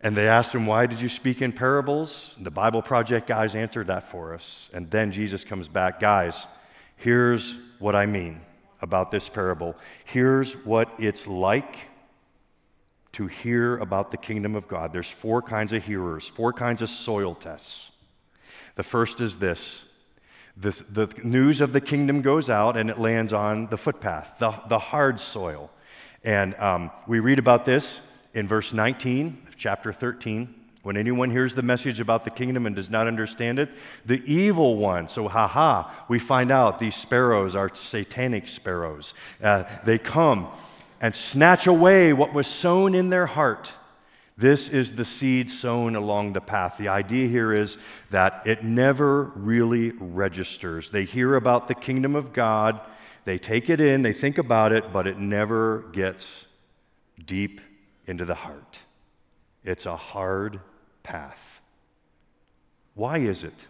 And 0.00 0.16
they 0.16 0.26
asked 0.26 0.54
him, 0.54 0.64
Why 0.64 0.86
did 0.86 1.02
you 1.02 1.10
speak 1.10 1.42
in 1.42 1.52
parables? 1.52 2.36
The 2.40 2.50
Bible 2.50 2.80
Project 2.80 3.26
guys 3.26 3.54
answered 3.54 3.88
that 3.88 4.10
for 4.10 4.32
us. 4.32 4.70
And 4.72 4.90
then 4.90 5.12
Jesus 5.12 5.44
comes 5.44 5.68
back, 5.68 6.00
Guys, 6.00 6.46
here's 6.96 7.54
what 7.78 7.94
I 7.94 8.06
mean 8.06 8.40
about 8.80 9.10
this 9.10 9.28
parable. 9.28 9.76
Here's 10.06 10.54
what 10.64 10.90
it's 10.98 11.26
like 11.26 11.80
to 13.12 13.26
hear 13.26 13.76
about 13.76 14.10
the 14.10 14.16
kingdom 14.16 14.56
of 14.56 14.68
God. 14.68 14.94
There's 14.94 15.10
four 15.10 15.42
kinds 15.42 15.74
of 15.74 15.84
hearers, 15.84 16.26
four 16.28 16.54
kinds 16.54 16.80
of 16.80 16.88
soil 16.88 17.34
tests. 17.34 17.92
The 18.76 18.82
first 18.82 19.20
is 19.20 19.36
this 19.36 19.84
the, 20.60 20.84
the 20.90 21.08
news 21.24 21.60
of 21.60 21.72
the 21.72 21.80
kingdom 21.80 22.22
goes 22.22 22.50
out 22.50 22.76
and 22.76 22.90
it 22.90 22.98
lands 22.98 23.32
on 23.32 23.68
the 23.68 23.76
footpath, 23.76 24.38
the, 24.38 24.52
the 24.68 24.78
hard 24.78 25.18
soil. 25.18 25.70
And 26.22 26.54
um, 26.56 26.90
we 27.06 27.20
read 27.20 27.38
about 27.38 27.64
this 27.64 28.00
in 28.34 28.46
verse 28.46 28.72
19 28.72 29.46
of 29.48 29.56
chapter 29.56 29.92
13. 29.92 30.54
When 30.82 30.96
anyone 30.96 31.30
hears 31.30 31.54
the 31.54 31.62
message 31.62 32.00
about 32.00 32.24
the 32.24 32.30
kingdom 32.30 32.66
and 32.66 32.74
does 32.74 32.88
not 32.88 33.06
understand 33.06 33.58
it, 33.58 33.70
the 34.06 34.22
evil 34.24 34.76
one, 34.76 35.08
so 35.08 35.28
haha, 35.28 35.90
we 36.08 36.18
find 36.18 36.50
out 36.50 36.80
these 36.80 36.94
sparrows 36.94 37.54
are 37.54 37.74
satanic 37.74 38.48
sparrows. 38.48 39.12
Uh, 39.42 39.64
they 39.84 39.98
come 39.98 40.48
and 41.00 41.14
snatch 41.14 41.66
away 41.66 42.12
what 42.12 42.32
was 42.32 42.46
sown 42.46 42.94
in 42.94 43.10
their 43.10 43.26
heart 43.26 43.72
this 44.40 44.70
is 44.70 44.94
the 44.94 45.04
seed 45.04 45.50
sown 45.50 45.94
along 45.94 46.32
the 46.32 46.40
path. 46.40 46.78
The 46.78 46.88
idea 46.88 47.28
here 47.28 47.52
is 47.52 47.76
that 48.08 48.42
it 48.46 48.64
never 48.64 49.24
really 49.34 49.90
registers. 49.90 50.90
They 50.90 51.04
hear 51.04 51.34
about 51.34 51.68
the 51.68 51.74
kingdom 51.74 52.16
of 52.16 52.32
God, 52.32 52.80
they 53.26 53.38
take 53.38 53.68
it 53.68 53.82
in, 53.82 54.00
they 54.00 54.14
think 54.14 54.38
about 54.38 54.72
it, 54.72 54.94
but 54.94 55.06
it 55.06 55.18
never 55.18 55.84
gets 55.92 56.46
deep 57.24 57.60
into 58.06 58.24
the 58.24 58.34
heart. 58.34 58.78
It's 59.62 59.84
a 59.84 59.96
hard 59.96 60.60
path. 61.02 61.60
Why 62.94 63.18
is 63.18 63.44
it 63.44 63.66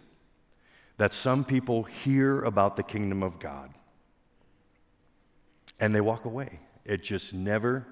that 0.97 1.11
some 1.11 1.43
people 1.43 1.83
hear 1.83 2.41
about 2.43 2.77
the 2.77 2.83
kingdom 2.83 3.23
of 3.23 3.39
God 3.39 3.73
and 5.81 5.93
they 5.93 6.01
walk 6.01 6.23
away? 6.23 6.59
It 6.85 7.03
just 7.03 7.33
never 7.33 7.85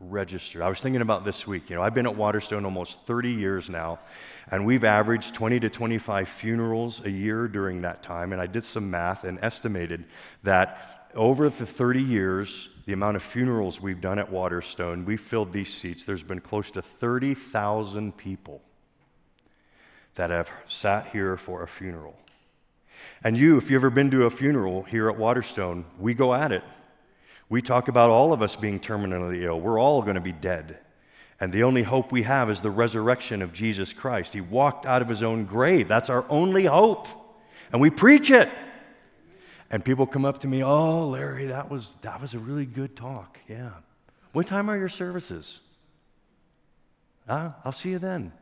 registered. 0.00 0.62
I 0.62 0.68
was 0.68 0.80
thinking 0.80 1.02
about 1.02 1.24
this 1.24 1.46
week. 1.46 1.70
You 1.70 1.76
know, 1.76 1.82
I've 1.82 1.94
been 1.94 2.06
at 2.06 2.16
Waterstone 2.16 2.64
almost 2.64 3.00
30 3.06 3.30
years 3.30 3.70
now, 3.70 4.00
and 4.50 4.66
we've 4.66 4.84
averaged 4.84 5.34
20 5.34 5.60
to 5.60 5.70
25 5.70 6.28
funerals 6.28 7.00
a 7.04 7.10
year 7.10 7.48
during 7.48 7.82
that 7.82 8.02
time. 8.02 8.32
And 8.32 8.40
I 8.40 8.46
did 8.46 8.64
some 8.64 8.90
math 8.90 9.24
and 9.24 9.38
estimated 9.42 10.04
that 10.42 11.10
over 11.14 11.48
the 11.48 11.66
30 11.66 12.02
years, 12.02 12.68
the 12.86 12.92
amount 12.92 13.16
of 13.16 13.22
funerals 13.22 13.80
we've 13.80 14.00
done 14.00 14.18
at 14.18 14.30
Waterstone, 14.30 15.04
we've 15.04 15.20
filled 15.20 15.52
these 15.52 15.72
seats. 15.72 16.04
There's 16.04 16.22
been 16.22 16.40
close 16.40 16.70
to 16.72 16.82
30,000 16.82 18.16
people 18.16 18.60
that 20.16 20.30
have 20.30 20.50
sat 20.66 21.08
here 21.08 21.36
for 21.36 21.62
a 21.62 21.68
funeral. 21.68 22.16
And 23.22 23.36
you, 23.36 23.56
if 23.58 23.70
you've 23.70 23.80
ever 23.80 23.90
been 23.90 24.10
to 24.10 24.24
a 24.24 24.30
funeral 24.30 24.82
here 24.82 25.08
at 25.08 25.16
Waterstone, 25.16 25.84
we 25.98 26.14
go 26.14 26.34
at 26.34 26.52
it. 26.52 26.62
We 27.54 27.62
talk 27.62 27.86
about 27.86 28.10
all 28.10 28.32
of 28.32 28.42
us 28.42 28.56
being 28.56 28.80
terminally 28.80 29.44
ill. 29.44 29.60
We're 29.60 29.78
all 29.78 30.02
going 30.02 30.16
to 30.16 30.20
be 30.20 30.32
dead. 30.32 30.76
And 31.38 31.52
the 31.52 31.62
only 31.62 31.84
hope 31.84 32.10
we 32.10 32.24
have 32.24 32.50
is 32.50 32.60
the 32.60 32.70
resurrection 32.72 33.42
of 33.42 33.52
Jesus 33.52 33.92
Christ. 33.92 34.32
He 34.32 34.40
walked 34.40 34.86
out 34.86 35.02
of 35.02 35.08
his 35.08 35.22
own 35.22 35.44
grave. 35.44 35.86
That's 35.86 36.10
our 36.10 36.24
only 36.28 36.64
hope. 36.64 37.06
And 37.70 37.80
we 37.80 37.90
preach 37.90 38.28
it. 38.28 38.50
And 39.70 39.84
people 39.84 40.04
come 40.04 40.24
up 40.24 40.40
to 40.40 40.48
me, 40.48 40.64
"Oh, 40.64 41.10
Larry, 41.10 41.46
that 41.46 41.70
was 41.70 41.94
that 42.00 42.20
was 42.20 42.34
a 42.34 42.40
really 42.40 42.66
good 42.66 42.96
talk." 42.96 43.38
Yeah. 43.48 43.70
What 44.32 44.48
time 44.48 44.68
are 44.68 44.76
your 44.76 44.88
services? 44.88 45.60
Uh, 47.28 47.50
I'll 47.64 47.70
see 47.70 47.90
you 47.90 48.00
then. 48.00 48.32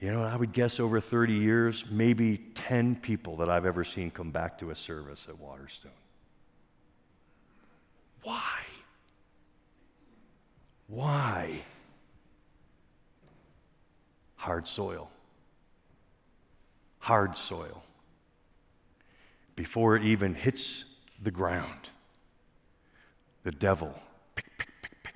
You 0.00 0.10
know, 0.10 0.22
I 0.22 0.36
would 0.36 0.54
guess 0.54 0.80
over 0.80 1.02
30 1.02 1.34
years, 1.34 1.84
maybe 1.90 2.38
10 2.54 2.96
people 2.96 3.36
that 3.36 3.50
I've 3.50 3.66
ever 3.66 3.84
seen 3.84 4.10
come 4.10 4.30
back 4.30 4.56
to 4.60 4.70
a 4.70 4.74
service 4.74 5.26
at 5.28 5.38
Waterstone. 5.38 5.92
Why? 8.28 8.60
Why? 10.88 11.62
Hard 14.36 14.68
soil. 14.68 15.10
Hard 16.98 17.38
soil. 17.38 17.82
Before 19.56 19.96
it 19.96 20.04
even 20.04 20.34
hits 20.34 20.84
the 21.22 21.30
ground, 21.30 21.88
the 23.44 23.50
devil. 23.50 23.98
Pick, 24.34 24.44
pick, 24.58 24.68
pick, 24.82 25.14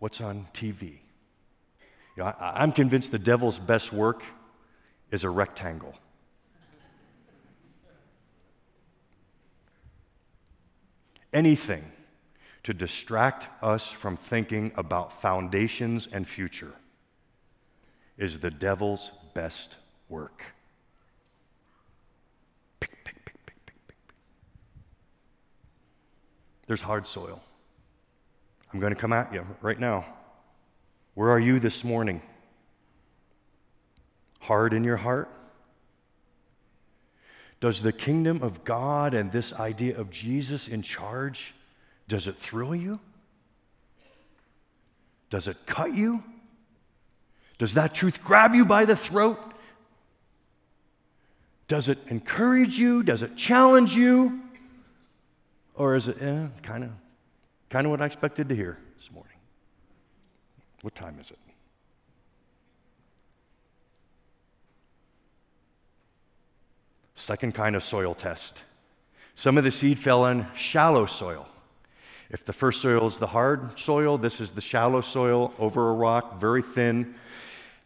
What's 0.00 0.20
on 0.20 0.48
TV? 0.52 0.98
You 2.16 2.24
know, 2.24 2.24
I, 2.24 2.60
I'm 2.60 2.72
convinced 2.72 3.12
the 3.12 3.20
devil's 3.20 3.60
best 3.60 3.92
work 3.92 4.24
is 5.12 5.22
a 5.22 5.30
rectangle. 5.30 5.94
Anything 11.32 11.84
to 12.62 12.72
distract 12.72 13.48
us 13.62 13.88
from 13.88 14.16
thinking 14.16 14.72
about 14.76 15.20
foundations 15.20 16.08
and 16.12 16.28
future 16.28 16.74
is 18.16 18.38
the 18.38 18.50
devil's 18.50 19.10
best 19.34 19.76
work. 20.08 20.44
Pick, 22.78 23.04
pick, 23.04 23.24
pick. 23.24 23.64
There's 26.66 26.82
hard 26.82 27.06
soil. 27.06 27.42
I'm 28.72 28.80
going 28.80 28.94
to 28.94 29.00
come 29.00 29.12
at 29.12 29.32
you 29.32 29.44
right 29.60 29.78
now. 29.78 30.04
Where 31.14 31.30
are 31.30 31.40
you 31.40 31.58
this 31.58 31.84
morning? 31.84 32.22
Hard 34.40 34.72
in 34.72 34.82
your 34.82 34.96
heart? 34.96 35.28
Does 37.62 37.80
the 37.80 37.92
kingdom 37.92 38.42
of 38.42 38.64
God 38.64 39.14
and 39.14 39.32
this 39.32 39.54
idea 39.54 39.98
of 39.98 40.10
Jesus 40.10 40.68
in 40.68 40.82
charge, 40.82 41.54
does 42.08 42.26
it 42.26 42.36
thrill 42.36 42.74
you? 42.74 43.00
Does 45.30 45.48
it 45.48 45.56
cut 45.64 45.94
you? 45.94 46.22
Does 47.56 47.72
that 47.72 47.94
truth 47.94 48.22
grab 48.22 48.54
you 48.54 48.66
by 48.66 48.84
the 48.84 48.96
throat? 48.96 49.38
Does 51.68 51.88
it 51.88 51.98
encourage 52.08 52.78
you? 52.78 53.02
Does 53.02 53.22
it 53.22 53.36
challenge 53.36 53.94
you? 53.94 54.42
Or 55.74 55.96
is 55.96 56.06
it 56.06 56.18
kind 56.62 56.84
of 56.84 56.90
Kind 57.72 57.86
of 57.86 57.90
what 57.90 58.02
I 58.02 58.04
expected 58.04 58.50
to 58.50 58.54
hear 58.54 58.76
this 58.98 59.10
morning. 59.10 59.38
What 60.82 60.94
time 60.94 61.16
is 61.18 61.30
it? 61.30 61.38
Second 67.22 67.54
kind 67.54 67.76
of 67.76 67.84
soil 67.84 68.16
test. 68.16 68.64
Some 69.36 69.56
of 69.56 69.62
the 69.62 69.70
seed 69.70 70.00
fell 70.00 70.24
on 70.24 70.48
shallow 70.56 71.06
soil. 71.06 71.46
If 72.30 72.44
the 72.44 72.52
first 72.52 72.82
soil 72.82 73.06
is 73.06 73.20
the 73.20 73.28
hard 73.28 73.78
soil, 73.78 74.18
this 74.18 74.40
is 74.40 74.50
the 74.50 74.60
shallow 74.60 75.02
soil 75.02 75.54
over 75.56 75.88
a 75.88 75.92
rock, 75.92 76.40
very 76.40 76.62
thin. 76.62 77.14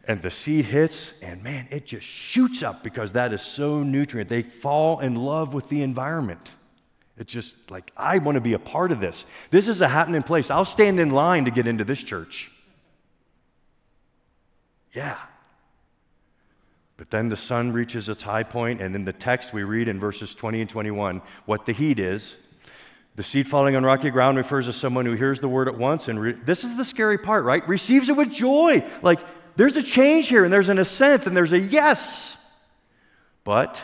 And 0.09 0.23
the 0.23 0.31
seed 0.31 0.65
hits, 0.65 1.21
and 1.21 1.43
man, 1.43 1.69
it 1.71 1.85
just 1.85 2.07
shoots 2.07 2.63
up 2.63 2.83
because 2.83 3.13
that 3.13 3.35
is 3.35 3.43
so 3.43 3.83
nutrient. 3.83 4.31
They 4.31 4.41
fall 4.41 5.01
in 5.01 5.17
love 5.17 5.53
with 5.53 5.69
the 5.69 5.83
environment. 5.83 6.53
It's 7.19 7.31
just 7.31 7.71
like, 7.71 7.93
I 7.95 8.17
want 8.17 8.37
to 8.37 8.41
be 8.41 8.55
a 8.55 8.59
part 8.59 8.91
of 8.91 9.01
this. 9.01 9.27
This 9.51 9.69
is 9.69 9.83
a 9.83 9.89
happening 9.89 10.23
place. 10.23 10.51
I'll 10.51 10.65
stand 10.65 10.99
in 10.99 11.11
line 11.11 11.45
to 11.45 11.51
get 11.51 11.67
into 11.67 11.85
this 11.85 12.03
church. 12.03 12.51
Yeah. 14.95 15.19
But 16.97 17.11
then 17.11 17.29
the 17.29 17.37
sun 17.37 17.73
reaches 17.73 18.09
its 18.09 18.23
high 18.23 18.43
point, 18.43 18.81
and 18.81 18.95
in 18.95 19.05
the 19.05 19.13
text 19.13 19.53
we 19.53 19.65
read 19.65 19.89
in 19.89 20.01
verses 20.01 20.35
20 20.35 20.63
and 20.63 20.71
21 20.71 21.21
what 21.45 21.67
the 21.67 21.73
heat 21.73 21.99
is. 21.99 22.37
The 23.17 23.23
seed 23.23 23.49
falling 23.49 23.77
on 23.77 23.85
rocky 23.85 24.11
ground 24.11 24.37
refers 24.37 24.67
to 24.67 24.73
someone 24.73 25.07
who 25.07 25.15
hears 25.15 25.41
the 25.41 25.49
word 25.49 25.69
at 25.69 25.79
once, 25.79 26.09
and 26.09 26.21
re- 26.21 26.33
this 26.33 26.65
is 26.65 26.77
the 26.77 26.85
scary 26.85 27.19
part, 27.19 27.45
right? 27.45 27.67
Receives 27.67 28.09
it 28.09 28.17
with 28.17 28.31
joy. 28.31 28.85
Like, 29.03 29.21
there's 29.57 29.77
a 29.77 29.83
change 29.83 30.29
here, 30.29 30.45
and 30.45 30.53
there's 30.53 30.69
an 30.69 30.79
assent, 30.79 31.27
and 31.27 31.37
there's 31.37 31.53
a 31.53 31.59
yes. 31.59 32.37
But 33.43 33.83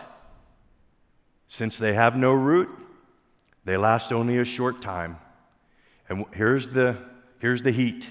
since 1.49 1.79
they 1.79 1.95
have 1.95 2.17
no 2.17 2.33
root, 2.33 2.69
they 3.65 3.77
last 3.77 4.13
only 4.13 4.39
a 4.39 4.45
short 4.45 4.83
time. 4.83 5.19
And 6.09 6.27
here's 6.33 6.69
the, 6.69 6.97
here's 7.39 7.63
the 7.63 7.71
heat. 7.71 8.11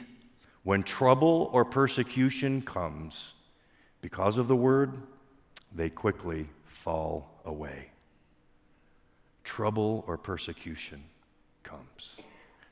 When 0.64 0.84
trouble 0.84 1.50
or 1.54 1.66
persecution 1.66 2.62
comes 2.62 3.34
because 4.02 4.38
of 4.38 4.48
the 4.48 4.56
word, 4.56 4.94
they 5.74 5.90
quickly 5.90 6.50
fall 6.66 7.40
away. 7.46 7.90
Trouble 9.44 10.04
or 10.08 10.18
persecution 10.18 11.04
comes. 11.64 12.18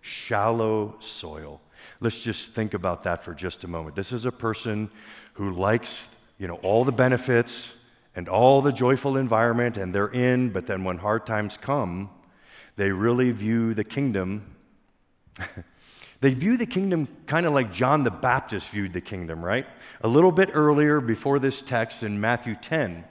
Shallow 0.01 0.95
soil. 0.99 1.61
Let's 1.99 2.19
just 2.19 2.51
think 2.51 2.73
about 2.73 3.03
that 3.03 3.23
for 3.23 3.33
just 3.33 3.63
a 3.63 3.67
moment. 3.67 3.95
This 3.95 4.11
is 4.11 4.25
a 4.25 4.31
person 4.31 4.89
who 5.33 5.51
likes, 5.51 6.09
you 6.37 6.47
know, 6.47 6.55
all 6.55 6.83
the 6.83 6.91
benefits 6.91 7.75
and 8.15 8.27
all 8.27 8.61
the 8.61 8.71
joyful 8.71 9.17
environment 9.17 9.77
and 9.77 9.93
they're 9.93 10.07
in, 10.07 10.49
but 10.49 10.67
then 10.67 10.83
when 10.83 10.97
hard 10.97 11.25
times 11.25 11.57
come, 11.57 12.09
they 12.75 12.91
really 12.91 13.31
view 13.31 13.73
the 13.73 13.83
kingdom. 13.83 14.55
they 16.21 16.33
view 16.33 16.57
the 16.57 16.65
kingdom 16.65 17.07
kind 17.27 17.45
of 17.45 17.53
like 17.53 17.71
John 17.71 18.03
the 18.03 18.11
Baptist 18.11 18.69
viewed 18.69 18.91
the 18.93 19.01
kingdom, 19.01 19.43
right? 19.43 19.65
A 20.01 20.07
little 20.07 20.31
bit 20.31 20.49
earlier, 20.53 20.99
before 20.99 21.39
this 21.39 21.61
text 21.61 22.03
in 22.03 22.19
Matthew 22.19 22.55
10, 22.55 23.05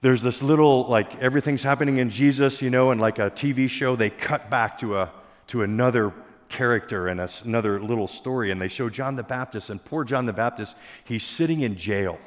there's 0.00 0.22
this 0.22 0.42
little, 0.42 0.88
like, 0.88 1.20
everything's 1.20 1.62
happening 1.62 1.98
in 1.98 2.10
Jesus, 2.10 2.62
you 2.62 2.70
know, 2.70 2.90
and 2.90 3.00
like 3.00 3.18
a 3.18 3.30
TV 3.30 3.68
show, 3.68 3.94
they 3.94 4.10
cut 4.10 4.48
back 4.48 4.78
to, 4.78 4.98
a, 4.98 5.12
to 5.48 5.62
another 5.62 6.12
character 6.48 7.08
and 7.08 7.20
a, 7.20 7.28
another 7.44 7.80
little 7.80 8.08
story, 8.08 8.50
and 8.50 8.60
they 8.60 8.68
show 8.68 8.88
John 8.88 9.16
the 9.16 9.22
Baptist, 9.22 9.68
and 9.68 9.84
poor 9.84 10.04
John 10.04 10.24
the 10.26 10.32
Baptist, 10.32 10.74
he's 11.04 11.24
sitting 11.24 11.60
in 11.60 11.76
jail. 11.76 12.18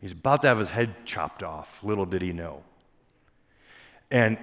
He's 0.00 0.12
about 0.12 0.42
to 0.42 0.48
have 0.48 0.58
his 0.58 0.70
head 0.70 1.06
chopped 1.06 1.42
off, 1.42 1.82
little 1.82 2.04
did 2.04 2.20
he 2.20 2.32
know. 2.32 2.62
And 4.10 4.38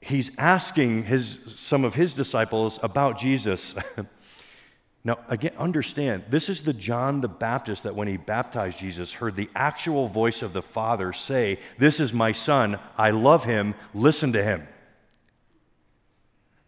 he's 0.00 0.30
asking 0.38 1.04
his, 1.04 1.38
some 1.56 1.84
of 1.84 1.94
his 1.94 2.14
disciples 2.14 2.78
about 2.82 3.18
Jesus. 3.18 3.74
now, 5.04 5.18
again, 5.28 5.52
understand, 5.58 6.24
this 6.28 6.48
is 6.48 6.62
the 6.62 6.72
John 6.72 7.20
the 7.20 7.28
Baptist 7.28 7.82
that 7.82 7.94
when 7.94 8.08
he 8.08 8.16
baptized 8.16 8.78
Jesus 8.78 9.12
heard 9.12 9.36
the 9.36 9.50
actual 9.54 10.08
voice 10.08 10.42
of 10.42 10.52
the 10.52 10.62
Father 10.62 11.12
say, 11.12 11.58
This 11.78 12.00
is 12.00 12.12
my 12.12 12.32
son, 12.32 12.78
I 12.96 13.10
love 13.10 13.44
him, 13.44 13.74
listen 13.94 14.32
to 14.32 14.42
him. 14.42 14.66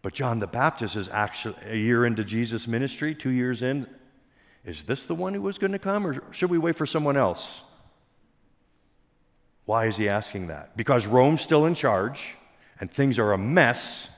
But 0.01 0.13
John 0.13 0.39
the 0.39 0.47
Baptist 0.47 0.95
is 0.95 1.07
actually 1.09 1.55
a 1.65 1.75
year 1.75 2.05
into 2.05 2.23
Jesus' 2.23 2.67
ministry, 2.67 3.13
two 3.13 3.29
years 3.29 3.61
in. 3.61 3.87
Is 4.65 4.83
this 4.83 5.05
the 5.05 5.15
one 5.15 5.33
who 5.33 5.41
was 5.41 5.57
going 5.57 5.71
to 5.71 5.79
come, 5.79 6.05
or 6.05 6.21
should 6.31 6.49
we 6.49 6.57
wait 6.57 6.75
for 6.75 6.85
someone 6.85 7.17
else? 7.17 7.61
Why 9.65 9.85
is 9.85 9.97
he 9.97 10.09
asking 10.09 10.47
that? 10.47 10.75
Because 10.75 11.05
Rome's 11.05 11.41
still 11.41 11.65
in 11.65 11.75
charge 11.75 12.35
and 12.81 12.91
things 12.91 13.19
are 13.19 13.31
a 13.31 13.37
mess, 13.37 14.09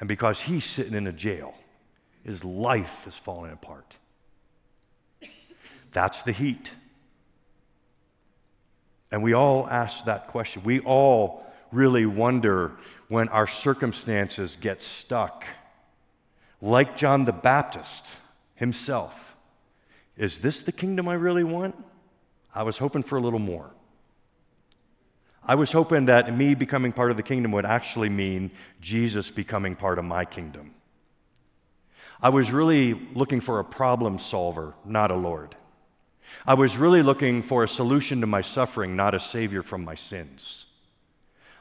and 0.00 0.08
because 0.08 0.40
he's 0.40 0.64
sitting 0.64 0.94
in 0.94 1.06
a 1.06 1.12
jail, 1.12 1.54
his 2.24 2.42
life 2.42 3.06
is 3.06 3.14
falling 3.14 3.52
apart. 3.52 3.96
That's 5.92 6.22
the 6.22 6.32
heat. 6.32 6.72
And 9.12 9.22
we 9.22 9.34
all 9.34 9.68
ask 9.68 10.06
that 10.06 10.28
question. 10.28 10.62
We 10.64 10.80
all 10.80 11.44
really 11.70 12.06
wonder 12.06 12.72
when 13.08 13.28
our 13.28 13.46
circumstances 13.46 14.56
get 14.58 14.80
stuck. 14.80 15.44
Like 16.62 16.96
John 16.96 17.26
the 17.26 17.32
Baptist 17.32 18.16
himself, 18.54 19.34
is 20.16 20.40
this 20.40 20.62
the 20.62 20.72
kingdom 20.72 21.08
I 21.08 21.14
really 21.14 21.44
want? 21.44 21.74
I 22.54 22.62
was 22.62 22.78
hoping 22.78 23.02
for 23.02 23.16
a 23.16 23.20
little 23.20 23.38
more. 23.38 23.70
I 25.42 25.54
was 25.54 25.72
hoping 25.72 26.06
that 26.06 26.36
me 26.36 26.54
becoming 26.54 26.92
part 26.92 27.10
of 27.10 27.16
the 27.16 27.22
kingdom 27.22 27.52
would 27.52 27.64
actually 27.64 28.08
mean 28.08 28.50
Jesus 28.80 29.30
becoming 29.30 29.74
part 29.74 29.98
of 29.98 30.04
my 30.04 30.24
kingdom. 30.24 30.74
I 32.22 32.28
was 32.28 32.50
really 32.50 32.94
looking 33.14 33.40
for 33.40 33.58
a 33.58 33.64
problem 33.64 34.18
solver, 34.18 34.74
not 34.84 35.10
a 35.10 35.16
Lord. 35.16 35.56
I 36.46 36.54
was 36.54 36.76
really 36.76 37.02
looking 37.02 37.42
for 37.42 37.64
a 37.64 37.68
solution 37.68 38.20
to 38.20 38.26
my 38.26 38.42
suffering, 38.42 38.94
not 38.94 39.14
a 39.14 39.20
savior 39.20 39.62
from 39.62 39.84
my 39.84 39.94
sins. 39.94 40.66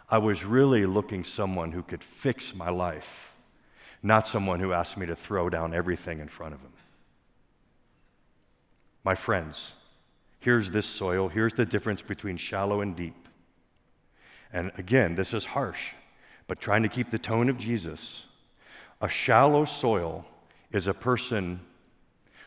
I 0.10 0.18
was 0.18 0.44
really 0.44 0.86
looking 0.86 1.24
someone 1.24 1.72
who 1.72 1.84
could 1.84 2.04
fix 2.04 2.54
my 2.54 2.70
life, 2.70 3.34
not 4.04 4.28
someone 4.28 4.60
who 4.60 4.74
asked 4.74 4.98
me 4.98 5.06
to 5.06 5.16
throw 5.16 5.50
down 5.50 5.74
everything 5.74 6.20
in 6.20 6.28
front 6.28 6.54
of 6.54 6.62
him. 6.62 6.74
My 9.04 9.16
friends, 9.16 9.74
here's 10.40 10.72
this 10.72 10.86
soil. 10.86 11.30
Here's 11.30 11.54
the 11.54 11.66
difference 11.66 12.02
between 12.02 12.38
shallow 12.38 12.82
and 12.82 12.96
deep. 12.96 13.29
And 14.52 14.72
again, 14.78 15.16
this 15.16 15.34
is 15.34 15.46
harsh, 15.46 15.92
but 16.48 16.60
trying 16.60 16.84
to 16.84 16.90
keep 16.90 17.12
the 17.12 17.20
tone 17.20 17.50
of 17.50 17.58
Jesus. 17.58 18.26
A 19.02 19.08
shallow 19.08 19.66
soil 19.66 20.26
is 20.72 20.88
a 20.88 20.94
person 20.94 21.62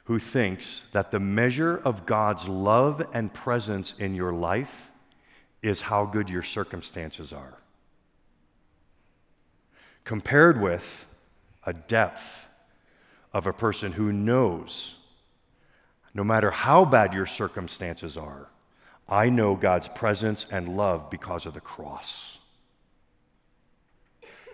who 0.05 0.19
thinks 0.19 0.85
that 0.93 1.11
the 1.11 1.21
measure 1.21 1.77
of 1.77 2.07
God's 2.07 2.49
love 2.49 3.03
and 3.13 3.33
presence 3.33 3.95
in 3.99 4.15
your 4.15 4.33
life 4.33 4.91
is 5.63 5.81
how 5.81 6.05
good 6.05 6.29
your 6.29 6.43
circumstances 6.43 7.33
are. 7.33 7.59
Compared 10.05 10.61
with 10.61 11.07
a 11.65 11.73
depth 11.73 12.49
of 13.33 13.47
a 13.47 13.53
person 13.53 13.93
who 13.93 14.13
knows 14.13 14.97
no 16.15 16.25
matter 16.25 16.51
how 16.51 16.85
bad 16.85 17.15
your 17.15 17.27
circumstances 17.27 18.17
are, 18.17 18.49
I 19.13 19.29
know 19.29 19.57
God's 19.57 19.89
presence 19.89 20.47
and 20.51 20.75
love 20.75 21.11
because 21.11 21.45
of 21.45 21.53
the 21.53 21.61
cross. 21.61 22.39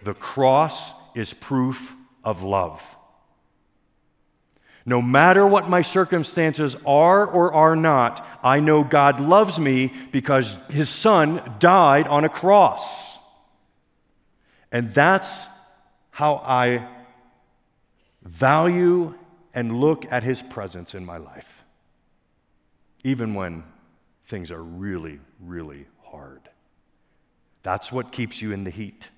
The 0.02 0.14
cross 0.14 0.90
is 1.14 1.32
proof 1.32 1.94
of 2.24 2.42
love. 2.42 2.82
No 4.84 5.00
matter 5.00 5.46
what 5.46 5.68
my 5.68 5.82
circumstances 5.82 6.74
are 6.84 7.24
or 7.24 7.54
are 7.54 7.76
not, 7.76 8.26
I 8.42 8.58
know 8.58 8.82
God 8.82 9.20
loves 9.20 9.60
me 9.60 9.92
because 10.10 10.56
his 10.68 10.88
son 10.88 11.40
died 11.60 12.08
on 12.08 12.24
a 12.24 12.28
cross. 12.28 13.16
And 14.72 14.90
that's 14.90 15.30
how 16.10 16.42
I 16.44 16.88
value 18.24 19.14
and 19.54 19.80
look 19.80 20.04
at 20.10 20.24
his 20.24 20.42
presence 20.42 20.96
in 20.96 21.06
my 21.06 21.18
life, 21.18 21.62
even 23.04 23.34
when 23.34 23.62
things 24.28 24.50
are 24.50 24.62
really, 24.62 25.18
really 25.40 25.86
hard. 26.04 26.48
That's 27.62 27.90
what 27.90 28.12
keeps 28.12 28.40
you 28.40 28.52
in 28.52 28.64
the 28.64 28.70
heat. 28.70 29.08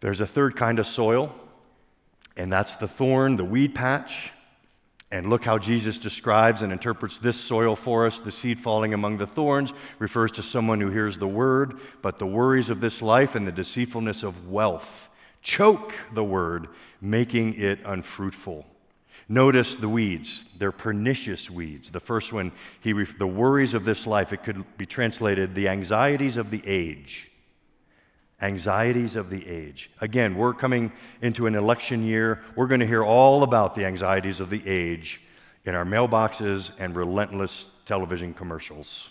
There's 0.00 0.20
a 0.20 0.26
third 0.26 0.56
kind 0.56 0.78
of 0.78 0.86
soil, 0.86 1.34
and 2.36 2.50
that's 2.50 2.76
the 2.76 2.88
thorn, 2.88 3.36
the 3.36 3.44
weed 3.44 3.74
patch. 3.74 4.32
And 5.12 5.28
look 5.28 5.44
how 5.44 5.58
Jesus 5.58 5.98
describes 5.98 6.62
and 6.62 6.72
interprets 6.72 7.18
this 7.18 7.38
soil 7.38 7.74
for 7.74 8.06
us. 8.06 8.20
The 8.20 8.30
seed 8.30 8.60
falling 8.60 8.94
among 8.94 9.18
the 9.18 9.26
thorns 9.26 9.72
refers 9.98 10.30
to 10.32 10.42
someone 10.42 10.80
who 10.80 10.90
hears 10.90 11.18
the 11.18 11.26
word, 11.26 11.80
but 12.00 12.20
the 12.20 12.26
worries 12.26 12.70
of 12.70 12.80
this 12.80 13.02
life 13.02 13.34
and 13.34 13.46
the 13.46 13.52
deceitfulness 13.52 14.22
of 14.22 14.48
wealth 14.48 15.10
choke 15.42 15.92
the 16.14 16.22
word, 16.22 16.68
making 17.00 17.54
it 17.54 17.80
unfruitful. 17.84 18.64
Notice 19.30 19.76
the 19.76 19.88
weeds. 19.88 20.44
They're 20.58 20.72
pernicious 20.72 21.48
weeds. 21.48 21.90
The 21.90 22.00
first 22.00 22.32
one, 22.32 22.50
he, 22.80 22.92
the 22.92 23.28
worries 23.28 23.74
of 23.74 23.84
this 23.84 24.04
life, 24.04 24.32
it 24.32 24.42
could 24.42 24.64
be 24.76 24.86
translated 24.86 25.54
the 25.54 25.68
anxieties 25.68 26.36
of 26.36 26.50
the 26.50 26.60
age. 26.66 27.30
Anxieties 28.42 29.14
of 29.14 29.30
the 29.30 29.48
age. 29.48 29.88
Again, 30.00 30.34
we're 30.34 30.52
coming 30.52 30.90
into 31.22 31.46
an 31.46 31.54
election 31.54 32.02
year. 32.02 32.42
We're 32.56 32.66
going 32.66 32.80
to 32.80 32.88
hear 32.88 33.04
all 33.04 33.44
about 33.44 33.76
the 33.76 33.84
anxieties 33.84 34.40
of 34.40 34.50
the 34.50 34.66
age 34.66 35.20
in 35.64 35.76
our 35.76 35.84
mailboxes 35.84 36.72
and 36.76 36.96
relentless 36.96 37.68
television 37.86 38.34
commercials. 38.34 39.10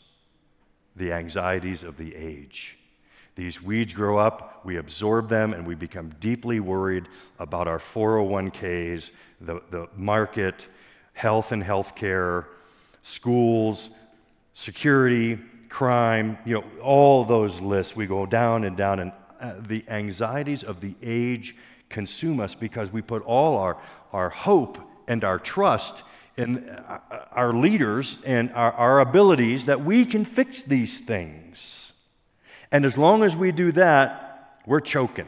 The 0.98 1.14
anxieties 1.14 1.82
of 1.82 1.96
the 1.96 2.14
age. 2.14 2.79
These 3.40 3.62
weeds 3.62 3.94
grow 3.94 4.18
up, 4.18 4.66
we 4.66 4.76
absorb 4.76 5.30
them, 5.30 5.54
and 5.54 5.66
we 5.66 5.74
become 5.74 6.14
deeply 6.20 6.60
worried 6.60 7.08
about 7.40 7.70
our 7.70 7.80
401ks, 7.80 9.12
the, 9.40 9.62
the 9.72 9.88
market, 9.96 10.68
health 11.14 11.54
and 11.54 11.64
health 11.64 11.96
care, 11.96 12.48
schools, 13.02 13.92
security, 14.54 15.40
crime, 15.70 16.38
you 16.46 16.56
know, 16.56 16.66
all 16.84 17.24
those 17.24 17.62
lists. 17.62 17.96
We 17.96 18.08
go 18.08 18.26
down 18.26 18.66
and 18.66 18.76
down, 18.76 19.00
and 19.00 19.14
uh, 19.40 19.54
the 19.58 19.86
anxieties 19.88 20.62
of 20.62 20.82
the 20.82 20.96
age 21.02 21.56
consume 21.88 22.42
us 22.42 22.56
because 22.56 22.92
we 22.92 23.02
put 23.02 23.24
all 23.24 23.58
our, 23.58 23.78
our 24.12 24.32
hope 24.32 24.80
and 25.08 25.24
our 25.24 25.40
trust 25.40 26.04
in 26.36 26.68
uh, 26.68 27.00
our 27.32 27.54
leaders 27.54 28.18
and 28.26 28.52
our, 28.52 28.74
our 28.74 29.00
abilities 29.00 29.66
that 29.68 29.80
we 29.80 30.04
can 30.04 30.26
fix 30.26 30.62
these 30.62 31.00
things. 31.00 31.89
And 32.72 32.86
as 32.86 32.98
long 32.98 33.24
as 33.24 33.36
we 33.36 33.52
do 33.52 33.72
that, 33.74 34.60
we're 34.66 34.82
choking. 34.82 35.28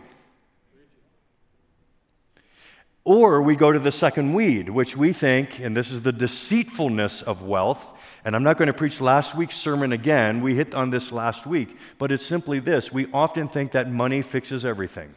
Or 3.04 3.42
we 3.42 3.56
go 3.56 3.72
to 3.72 3.80
the 3.80 3.92
second 3.92 4.34
weed, 4.34 4.70
which 4.70 4.96
we 4.96 5.12
think, 5.12 5.60
and 5.60 5.76
this 5.76 5.90
is 5.90 6.04
the 6.04 6.12
deceitfulness 6.12 7.24
of 7.24 7.42
wealth. 7.42 7.88
And 8.24 8.36
I'm 8.36 8.44
not 8.44 8.58
going 8.58 8.68
to 8.68 8.74
preach 8.74 9.02
last 9.02 9.36
week's 9.36 9.58
sermon 9.58 9.92
again. 9.92 10.42
We 10.42 10.54
hit 10.54 10.76
on 10.76 10.92
this 10.92 11.12
last 11.12 11.48
week. 11.48 11.76
But 11.98 12.12
it's 12.12 12.24
simply 12.24 12.60
this 12.60 12.92
we 12.92 13.08
often 13.12 13.48
think 13.48 13.72
that 13.72 13.90
money 13.90 14.22
fixes 14.22 14.64
everything. 14.64 15.16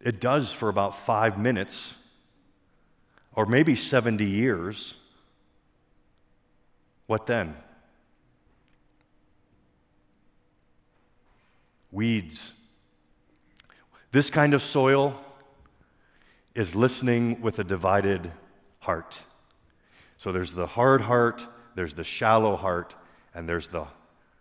It 0.00 0.20
does 0.20 0.52
for 0.52 0.68
about 0.68 0.98
five 0.98 1.38
minutes, 1.38 1.94
or 3.36 3.46
maybe 3.46 3.76
70 3.76 4.24
years. 4.24 4.94
What 7.06 7.26
then? 7.26 7.54
Weeds 11.92 12.52
this 14.12 14.28
kind 14.28 14.54
of 14.54 14.62
soil 14.62 15.20
is 16.54 16.74
listening 16.74 17.40
with 17.40 17.60
a 17.60 17.64
divided 17.64 18.32
heart. 18.80 19.20
So 20.16 20.32
there's 20.32 20.52
the 20.52 20.66
hard 20.66 21.02
heart, 21.02 21.46
there's 21.76 21.94
the 21.94 22.02
shallow 22.02 22.56
heart, 22.56 22.94
and 23.34 23.48
there's 23.48 23.68
the, 23.68 23.86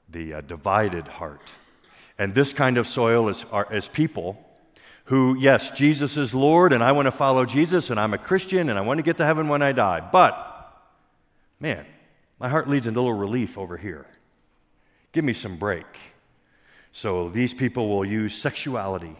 the 0.09 0.35
uh, 0.35 0.41
divided 0.41 1.07
heart. 1.07 1.53
And 2.17 2.33
this 2.33 2.51
kind 2.51 2.79
of 2.79 2.87
soil 2.87 3.29
is, 3.29 3.45
are, 3.51 3.71
is 3.71 3.87
people 3.87 4.43
who, 5.05 5.37
yes, 5.39 5.69
Jesus 5.69 6.17
is 6.17 6.33
Lord, 6.33 6.73
and 6.73 6.83
I 6.83 6.91
want 6.91 7.05
to 7.05 7.11
follow 7.11 7.45
Jesus, 7.45 7.91
and 7.91 7.99
I'm 7.99 8.15
a 8.15 8.17
Christian, 8.17 8.69
and 8.69 8.77
I 8.77 8.81
want 8.81 8.97
to 8.97 9.03
get 9.03 9.17
to 9.17 9.25
heaven 9.25 9.47
when 9.47 9.61
I 9.61 9.71
die. 9.71 10.07
But, 10.11 10.35
man, 11.59 11.85
my 12.39 12.49
heart 12.49 12.67
leads 12.67 12.87
into 12.87 12.99
a 12.99 13.01
little 13.01 13.17
relief 13.17 13.55
over 13.55 13.77
here. 13.77 14.07
Give 15.11 15.23
me 15.23 15.33
some 15.33 15.57
break. 15.57 15.85
So 16.91 17.29
these 17.29 17.53
people 17.53 17.89
will 17.89 18.05
use 18.05 18.35
sexuality 18.35 19.15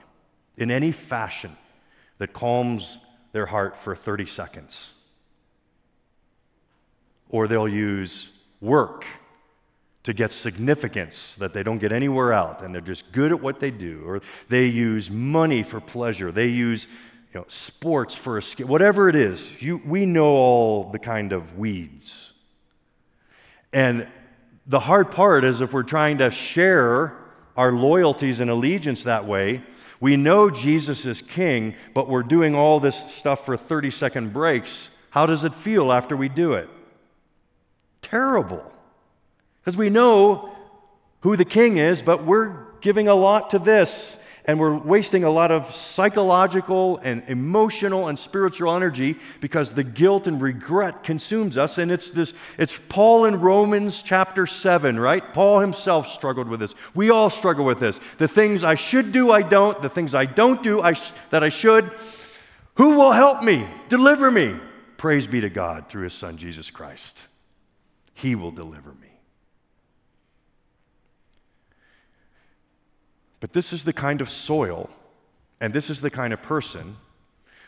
in 0.58 0.72
any 0.72 0.92
fashion 0.92 1.56
that 2.18 2.34
calms 2.34 2.98
their 3.32 3.46
heart 3.46 3.78
for 3.78 3.96
30 3.96 4.26
seconds. 4.26 4.94
Or 7.30 7.48
they'll 7.48 7.68
use 7.68 8.30
work 8.60 9.06
to 10.04 10.14
get 10.14 10.32
significance 10.32 11.36
that 11.36 11.54
they 11.54 11.64
don't 11.64 11.78
get 11.78 11.92
anywhere 11.92 12.34
else 12.34 12.62
and 12.62 12.74
they're 12.74 12.82
just 12.82 13.12
good 13.12 13.32
at 13.32 13.42
what 13.42 13.60
they 13.60 13.72
do. 13.72 14.02
Or 14.06 14.22
they 14.48 14.66
use 14.66 15.10
money 15.10 15.64
for 15.64 15.80
pleasure. 15.80 16.32
They 16.32 16.48
use 16.48 16.88
you 17.34 17.42
know, 17.42 17.46
sports 17.48 18.16
for 18.16 18.38
escape. 18.40 18.66
Whatever 18.66 19.08
it 19.08 19.16
is, 19.16 19.62
you, 19.62 19.82
we 19.86 20.06
know 20.06 20.30
all 20.30 20.92
the 20.92 21.00
kind 21.00 21.32
of 21.32 21.58
weeds. 21.58 22.32
And 23.72 24.08
the 24.66 24.80
hard 24.80 25.12
part 25.12 25.46
is 25.46 25.62
if 25.62 25.74
we're 25.74 25.84
trying 25.84 26.18
to 26.20 26.32
share 26.32 27.16
our 27.60 27.74
loyalties 27.74 28.40
and 28.40 28.50
allegiance 28.50 29.04
that 29.04 29.28
way, 29.28 29.62
we 30.00 30.16
know 30.16 30.50
Jesus 30.50 31.06
is 31.06 31.22
king, 31.22 31.76
but 31.94 32.08
we're 32.08 32.24
doing 32.24 32.56
all 32.56 32.80
this 32.80 32.96
stuff 33.16 33.46
for 33.46 33.58
30 33.58 33.92
second 33.92 34.32
breaks. 34.32 34.90
How 35.10 35.26
does 35.26 35.44
it 35.44 35.54
feel 35.54 35.92
after 35.92 36.16
we 36.16 36.30
do 36.30 36.54
it? 36.54 36.70
Terrible. 38.02 38.64
Because 39.60 39.76
we 39.76 39.90
know 39.90 40.56
who 41.20 41.36
the 41.36 41.44
king 41.44 41.76
is, 41.76 42.02
but 42.02 42.26
we're 42.26 42.56
giving 42.80 43.10
a 43.10 43.14
lot 43.14 43.50
to 43.50 43.60
this 43.60 44.16
and 44.46 44.60
we're 44.60 44.76
wasting 44.76 45.24
a 45.24 45.30
lot 45.30 45.52
of 45.52 45.74
psychological 45.76 46.98
and 47.04 47.24
emotional 47.28 48.08
and 48.08 48.18
spiritual 48.18 48.76
energy 48.76 49.18
because 49.42 49.74
the 49.74 49.84
guilt 49.84 50.28
and 50.28 50.42
regret 50.42 51.04
consumes 51.04 51.58
us. 51.58 51.78
And 51.78 51.92
it's 51.92 52.12
this 52.12 52.34
it's 52.58 52.78
paul 52.90 53.26
in 53.26 53.40
romans 53.40 54.02
chapter 54.02 54.48
7 54.48 55.00
right? 55.00 55.34
Paul 55.34 55.60
himself 55.60 56.08
struggled 56.10 56.48
with 56.48 56.60
this. 56.60 56.74
We 56.94 57.10
all 57.10 57.30
struggle 57.30 57.66
with 57.66 57.80
this. 57.80 58.00
The 58.18 58.28
things 58.28 58.64
i 58.64 58.76
should 58.76 59.12
do 59.12 59.32
i 59.32 59.42
don't. 59.42 59.82
The 59.82 59.90
things 59.90 60.16
i 60.16 60.26
don't 60.26 60.64
do 60.64 60.82
I 60.82 60.94
sh- 60.94 61.12
that 61.30 61.44
i 61.44 61.50
should. 61.50 61.92
Who 62.76 62.92
will 62.92 63.12
help 63.12 63.44
me? 63.44 63.68
Deliver 63.90 64.32
me? 64.32 64.56
Praise 64.98 65.28
be 65.28 65.42
to 65.42 65.50
god 65.50 65.90
through 65.90 66.04
his 66.04 66.14
son 66.14 66.38
jesus 66.38 66.72
christ. 66.72 67.26
He 68.14 68.36
will 68.36 68.52
deliver 68.52 68.94
me 68.94 69.09
But 73.40 73.54
this 73.54 73.72
is 73.72 73.86
the 73.86 73.94
kind 73.94 74.22
of 74.22 74.30
soil, 74.30 74.90
and 75.62 75.74
this 75.74 75.90
is 75.90 76.02
the 76.02 76.10
kind 76.10 76.34
of 76.34 76.42
person 76.42 76.98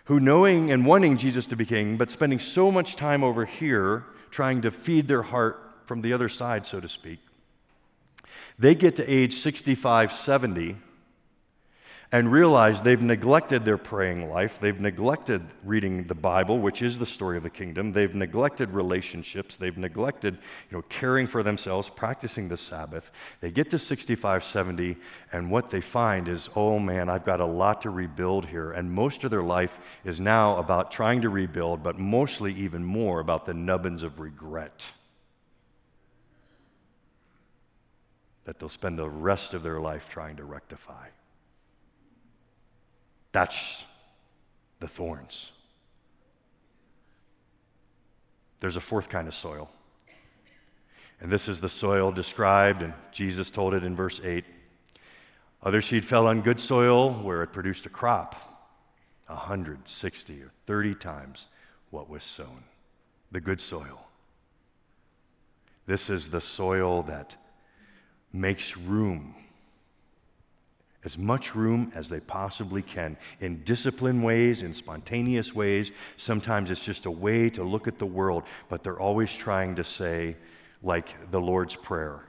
who, 0.06 0.20
knowing 0.20 0.72
and 0.72 0.86
wanting 0.86 1.18
Jesus 1.18 1.46
to 1.48 1.56
be 1.56 1.66
king, 1.66 1.98
but 1.98 2.12
spending 2.12 2.40
so 2.40 2.72
much 2.72 2.96
time 2.96 3.24
over 3.24 3.46
here 3.46 4.04
trying 4.30 4.62
to 4.62 4.72
feed 4.72 5.08
their 5.08 5.22
heart 5.22 5.60
from 5.86 6.02
the 6.02 6.14
other 6.14 6.30
side, 6.30 6.66
so 6.66 6.80
to 6.80 6.90
speak, 6.90 7.20
they 8.58 8.76
get 8.76 8.96
to 8.96 9.10
age 9.10 9.36
65, 9.36 10.14
70, 10.14 10.78
and 12.14 12.30
realize 12.30 12.82
they've 12.82 13.02
neglected 13.02 13.64
their 13.64 13.78
praying 13.78 14.30
life. 14.30 14.60
They've 14.60 14.80
neglected 14.80 15.42
reading 15.64 16.08
the 16.08 16.16
Bible, 16.16 16.60
which 16.60 16.82
is 16.82 17.00
the 17.00 17.06
story 17.06 17.38
of 17.38 17.44
the 17.44 17.50
kingdom. 17.50 17.94
They've 17.94 18.14
neglected 18.14 18.72
relationships. 18.72 19.56
They've 19.56 19.78
neglected 19.78 20.38
you 20.70 20.78
know, 20.78 20.82
caring 20.90 21.26
for 21.26 21.42
themselves, 21.42 21.90
practicing 21.90 22.50
the 22.50 22.58
Sabbath. 22.58 23.12
They 23.40 23.50
get 23.50 23.70
to 23.70 23.80
65, 23.80 24.44
70, 24.44 24.98
and 25.32 25.50
what 25.50 25.70
they 25.70 25.80
find 25.80 26.28
is, 26.28 26.50
oh 26.54 26.80
man, 26.80 27.08
I've 27.08 27.26
got 27.26 27.40
a 27.40 27.46
lot 27.46 27.84
to 27.84 27.90
rebuild 27.90 28.46
here. 28.46 28.72
And 28.74 28.92
most 28.92 29.24
of 29.24 29.32
their 29.32 29.44
life 29.44 29.80
is 30.04 30.20
now 30.20 30.58
about 30.58 30.92
trying 30.92 31.22
to 31.22 31.30
rebuild, 31.30 31.82
but 31.82 31.98
mostly 31.98 32.54
even 32.56 32.84
more 32.84 33.22
about 33.22 33.46
the 33.46 33.54
nubbins 33.54 34.04
of 34.04 34.20
regret. 34.20 34.86
That 38.44 38.60
they'll 38.60 38.68
spend 38.68 39.00
the 39.00 39.10
rest 39.10 39.54
of 39.54 39.64
their 39.64 39.80
life 39.80 40.10
trying 40.10 40.36
to 40.36 40.44
rectify. 40.44 41.08
That's 43.32 43.86
the 44.80 44.88
thorns. 44.88 45.52
There's 48.60 48.76
a 48.76 48.82
fourth 48.82 49.10
kind 49.10 49.28
of 49.28 49.36
soil. 49.36 49.70
And 51.20 51.32
this 51.32 51.48
is 51.48 51.62
the 51.62 51.70
soil 51.70 52.12
described, 52.12 52.82
and 52.82 52.94
Jesus 53.12 53.50
told 53.50 53.74
it 53.74 53.84
in 53.84 53.96
verse 53.96 54.20
8. 54.24 54.44
Other 55.64 55.82
seed 55.82 56.04
fell 56.04 56.28
on 56.28 56.42
good 56.42 56.60
soil 56.60 57.14
where 57.14 57.44
it 57.44 57.54
produced 57.54 57.86
a 57.86 57.90
crop, 57.90 58.36
160 59.28 60.42
or 60.42 60.52
30 60.66 60.96
times 60.96 61.48
what 61.92 62.10
was 62.10 62.24
sown. 62.24 62.64
The 63.32 63.40
good 63.40 63.62
soil. 63.62 64.08
This 65.86 66.10
is 66.10 66.30
the 66.30 66.42
soil 66.42 67.04
that 67.04 67.36
makes 68.34 68.76
room 68.78 69.36
as 71.04 71.18
much 71.18 71.56
room 71.56 71.92
as 71.96 72.10
they 72.10 72.20
possibly 72.20 72.82
can 72.82 73.18
in 73.40 73.64
disciplined 73.64 74.24
ways, 74.24 74.62
in 74.62 74.74
spontaneous 74.74 75.54
ways. 75.54 75.92
Sometimes 76.18 76.70
it's 76.70 76.84
just 76.84 77.06
a 77.06 77.12
way 77.12 77.50
to 77.50 77.64
look 77.64 77.88
at 77.88 77.98
the 77.98 78.06
world, 78.06 78.44
but 78.70 78.84
they're 78.84 79.00
always 79.00 79.32
trying 79.32 79.76
to 79.76 79.84
say, 79.84 80.36
like 80.84 81.32
the 81.32 81.40
Lord's 81.40 81.76
Prayer, 81.76 82.24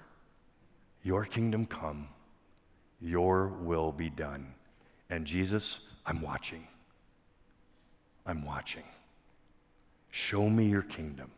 Your 1.03 1.25
kingdom 1.25 1.67
come, 1.67 2.09
Your 3.01 3.49
will 3.49 3.93
be 3.93 4.09
done. 4.09 4.55
And 5.11 5.27
Jesus, 5.27 5.81
I'm 6.07 6.23
watching. 6.23 6.67
I'm 8.25 8.45
watching. 8.45 8.85
Show 10.11 10.49
me 10.49 10.67
your 10.67 10.83
kingdom. 10.83 11.31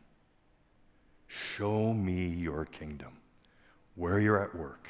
Show 1.26 1.92
me 1.92 2.28
your 2.28 2.66
kingdom. 2.66 3.12
Where 3.96 4.20
you're 4.20 4.42
at 4.42 4.54
work 4.54 4.88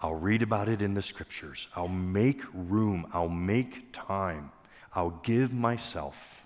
I'll 0.00 0.14
read 0.14 0.42
about 0.42 0.68
it 0.68 0.82
in 0.82 0.94
the 0.94 1.02
scriptures. 1.02 1.68
I'll 1.74 1.88
make 1.88 2.40
room. 2.52 3.06
I'll 3.12 3.28
make 3.28 3.92
time. 3.92 4.50
I'll 4.94 5.20
give 5.22 5.52
myself 5.52 6.44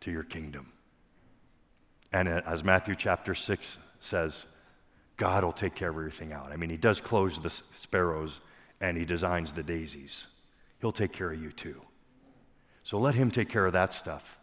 to 0.00 0.10
your 0.10 0.22
kingdom. 0.22 0.72
And 2.12 2.28
uh, 2.28 2.42
as 2.46 2.64
Matthew 2.64 2.94
chapter 2.96 3.34
6 3.34 3.78
says, 4.00 4.46
God 5.16 5.44
will 5.44 5.52
take 5.52 5.74
care 5.74 5.90
of 5.90 5.96
everything 5.96 6.32
out. 6.32 6.52
I 6.52 6.56
mean, 6.56 6.70
He 6.70 6.76
does 6.76 7.00
close 7.00 7.40
the 7.40 7.50
sparrows 7.74 8.40
and 8.80 8.96
He 8.96 9.04
designs 9.04 9.52
the 9.52 9.62
daisies. 9.62 10.26
He'll 10.80 10.92
take 10.92 11.12
care 11.12 11.32
of 11.32 11.42
you 11.42 11.52
too. 11.52 11.80
So 12.82 12.98
let 12.98 13.14
Him 13.14 13.30
take 13.30 13.48
care 13.48 13.66
of 13.66 13.72
that 13.72 13.92
stuff. 13.92 14.38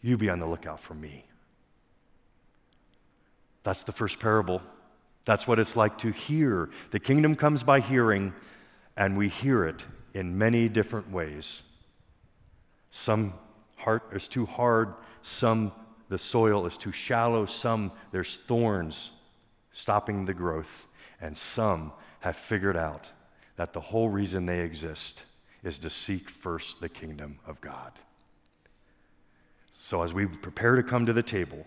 You 0.00 0.16
be 0.16 0.30
on 0.30 0.40
the 0.40 0.46
lookout 0.46 0.80
for 0.80 0.94
me. 0.94 1.26
That's 3.62 3.84
the 3.84 3.92
first 3.92 4.18
parable. 4.18 4.62
That's 5.24 5.46
what 5.46 5.58
it's 5.58 5.76
like 5.76 5.98
to 5.98 6.10
hear. 6.10 6.70
The 6.90 6.98
kingdom 6.98 7.36
comes 7.36 7.62
by 7.62 7.80
hearing, 7.80 8.32
and 8.96 9.16
we 9.16 9.28
hear 9.28 9.64
it 9.64 9.86
in 10.14 10.36
many 10.36 10.68
different 10.68 11.10
ways. 11.10 11.62
Some 12.90 13.34
heart 13.76 14.10
is 14.12 14.28
too 14.28 14.46
hard, 14.46 14.94
some 15.22 15.72
the 16.08 16.18
soil 16.18 16.66
is 16.66 16.76
too 16.76 16.92
shallow, 16.92 17.46
some 17.46 17.92
there's 18.10 18.38
thorns 18.46 19.12
stopping 19.72 20.26
the 20.26 20.34
growth, 20.34 20.86
and 21.20 21.36
some 21.36 21.92
have 22.20 22.36
figured 22.36 22.76
out 22.76 23.06
that 23.56 23.72
the 23.72 23.80
whole 23.80 24.08
reason 24.08 24.46
they 24.46 24.60
exist 24.60 25.22
is 25.62 25.78
to 25.78 25.88
seek 25.88 26.28
first 26.28 26.80
the 26.80 26.88
kingdom 26.88 27.38
of 27.46 27.60
God. 27.60 27.92
So, 29.78 30.02
as 30.02 30.12
we 30.12 30.26
prepare 30.26 30.76
to 30.76 30.82
come 30.82 31.06
to 31.06 31.12
the 31.12 31.22
table, 31.22 31.66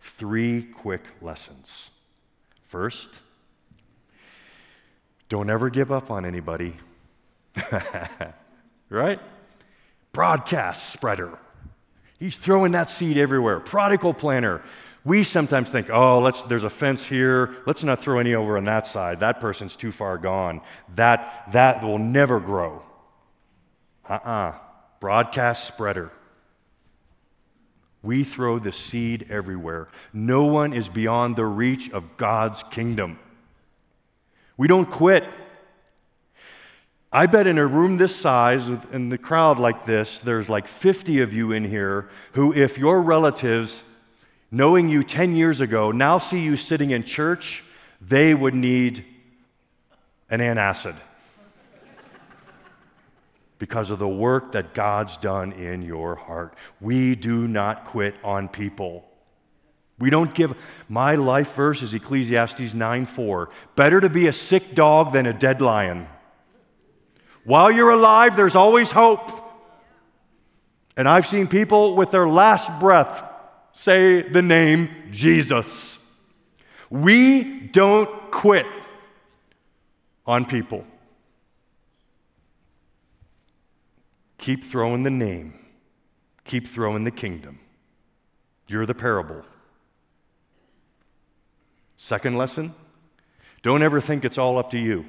three 0.00 0.62
quick 0.62 1.02
lessons. 1.20 1.90
First, 2.76 3.20
don't 5.30 5.48
ever 5.48 5.70
give 5.70 5.90
up 5.90 6.10
on 6.10 6.26
anybody. 6.26 6.76
right? 8.90 9.18
Broadcast 10.12 10.92
spreader. 10.92 11.38
He's 12.18 12.36
throwing 12.36 12.72
that 12.72 12.90
seed 12.90 13.16
everywhere. 13.16 13.60
Prodigal 13.60 14.12
planter. 14.12 14.60
We 15.06 15.22
sometimes 15.24 15.70
think, 15.70 15.88
oh, 15.88 16.20
let's, 16.20 16.42
there's 16.42 16.64
a 16.64 16.68
fence 16.68 17.02
here. 17.06 17.56
Let's 17.64 17.82
not 17.82 18.02
throw 18.02 18.18
any 18.18 18.34
over 18.34 18.58
on 18.58 18.66
that 18.66 18.84
side. 18.84 19.20
That 19.20 19.40
person's 19.40 19.74
too 19.74 19.90
far 19.90 20.18
gone. 20.18 20.60
That, 20.96 21.46
that 21.52 21.82
will 21.82 21.98
never 21.98 22.40
grow. 22.40 22.82
Uh 24.06 24.18
uh-uh. 24.22 24.30
uh 24.30 24.54
Broadcast 25.00 25.66
spreader. 25.66 26.12
We 28.06 28.22
throw 28.22 28.60
the 28.60 28.70
seed 28.70 29.26
everywhere. 29.28 29.88
No 30.12 30.44
one 30.44 30.72
is 30.72 30.88
beyond 30.88 31.34
the 31.34 31.44
reach 31.44 31.90
of 31.90 32.16
God's 32.16 32.62
kingdom. 32.62 33.18
We 34.56 34.68
don't 34.68 34.88
quit. 34.88 35.24
I 37.12 37.26
bet 37.26 37.48
in 37.48 37.58
a 37.58 37.66
room 37.66 37.96
this 37.96 38.14
size, 38.14 38.68
in 38.92 39.08
the 39.08 39.18
crowd 39.18 39.58
like 39.58 39.86
this, 39.86 40.20
there's 40.20 40.48
like 40.48 40.68
50 40.68 41.20
of 41.20 41.32
you 41.32 41.50
in 41.50 41.64
here 41.64 42.08
who, 42.34 42.54
if 42.54 42.78
your 42.78 43.02
relatives 43.02 43.82
knowing 44.52 44.88
you 44.88 45.02
10 45.02 45.34
years 45.34 45.60
ago, 45.60 45.90
now 45.90 46.20
see 46.20 46.40
you 46.40 46.56
sitting 46.56 46.92
in 46.92 47.02
church, 47.02 47.64
they 48.00 48.32
would 48.34 48.54
need 48.54 49.04
an 50.30 50.38
antacid 50.38 50.94
because 53.58 53.90
of 53.90 53.98
the 53.98 54.08
work 54.08 54.52
that 54.52 54.74
God's 54.74 55.16
done 55.16 55.52
in 55.52 55.82
your 55.82 56.14
heart. 56.14 56.54
We 56.80 57.14
do 57.14 57.48
not 57.48 57.86
quit 57.86 58.14
on 58.22 58.48
people. 58.48 59.08
We 59.98 60.10
don't 60.10 60.34
give 60.34 60.54
my 60.88 61.14
life 61.14 61.54
verse 61.54 61.82
is 61.82 61.94
Ecclesiastes 61.94 62.74
9 62.74 63.06
4. 63.06 63.48
Better 63.76 64.00
to 64.00 64.10
be 64.10 64.26
a 64.26 64.32
sick 64.32 64.74
dog 64.74 65.12
than 65.12 65.26
a 65.26 65.32
dead 65.32 65.60
lion. 65.60 66.06
While 67.44 67.70
you're 67.70 67.90
alive, 67.90 68.36
there's 68.36 68.56
always 68.56 68.90
hope. 68.90 69.30
And 70.96 71.08
I've 71.08 71.26
seen 71.26 71.46
people 71.46 71.94
with 71.94 72.10
their 72.10 72.28
last 72.28 72.80
breath 72.80 73.22
say 73.72 74.22
the 74.22 74.42
name 74.42 74.90
Jesus. 75.12 75.96
We 76.90 77.68
don't 77.68 78.30
quit 78.30 78.66
on 80.26 80.44
people. 80.44 80.84
Keep 84.46 84.62
throwing 84.62 85.02
the 85.02 85.10
name, 85.10 85.54
keep 86.44 86.68
throwing 86.68 87.02
the 87.02 87.10
kingdom. 87.10 87.58
You're 88.68 88.86
the 88.86 88.94
parable. 88.94 89.42
Second 91.96 92.38
lesson 92.38 92.72
don't 93.62 93.82
ever 93.82 94.00
think 94.00 94.24
it's 94.24 94.38
all 94.38 94.56
up 94.56 94.70
to 94.70 94.78
you. 94.78 95.04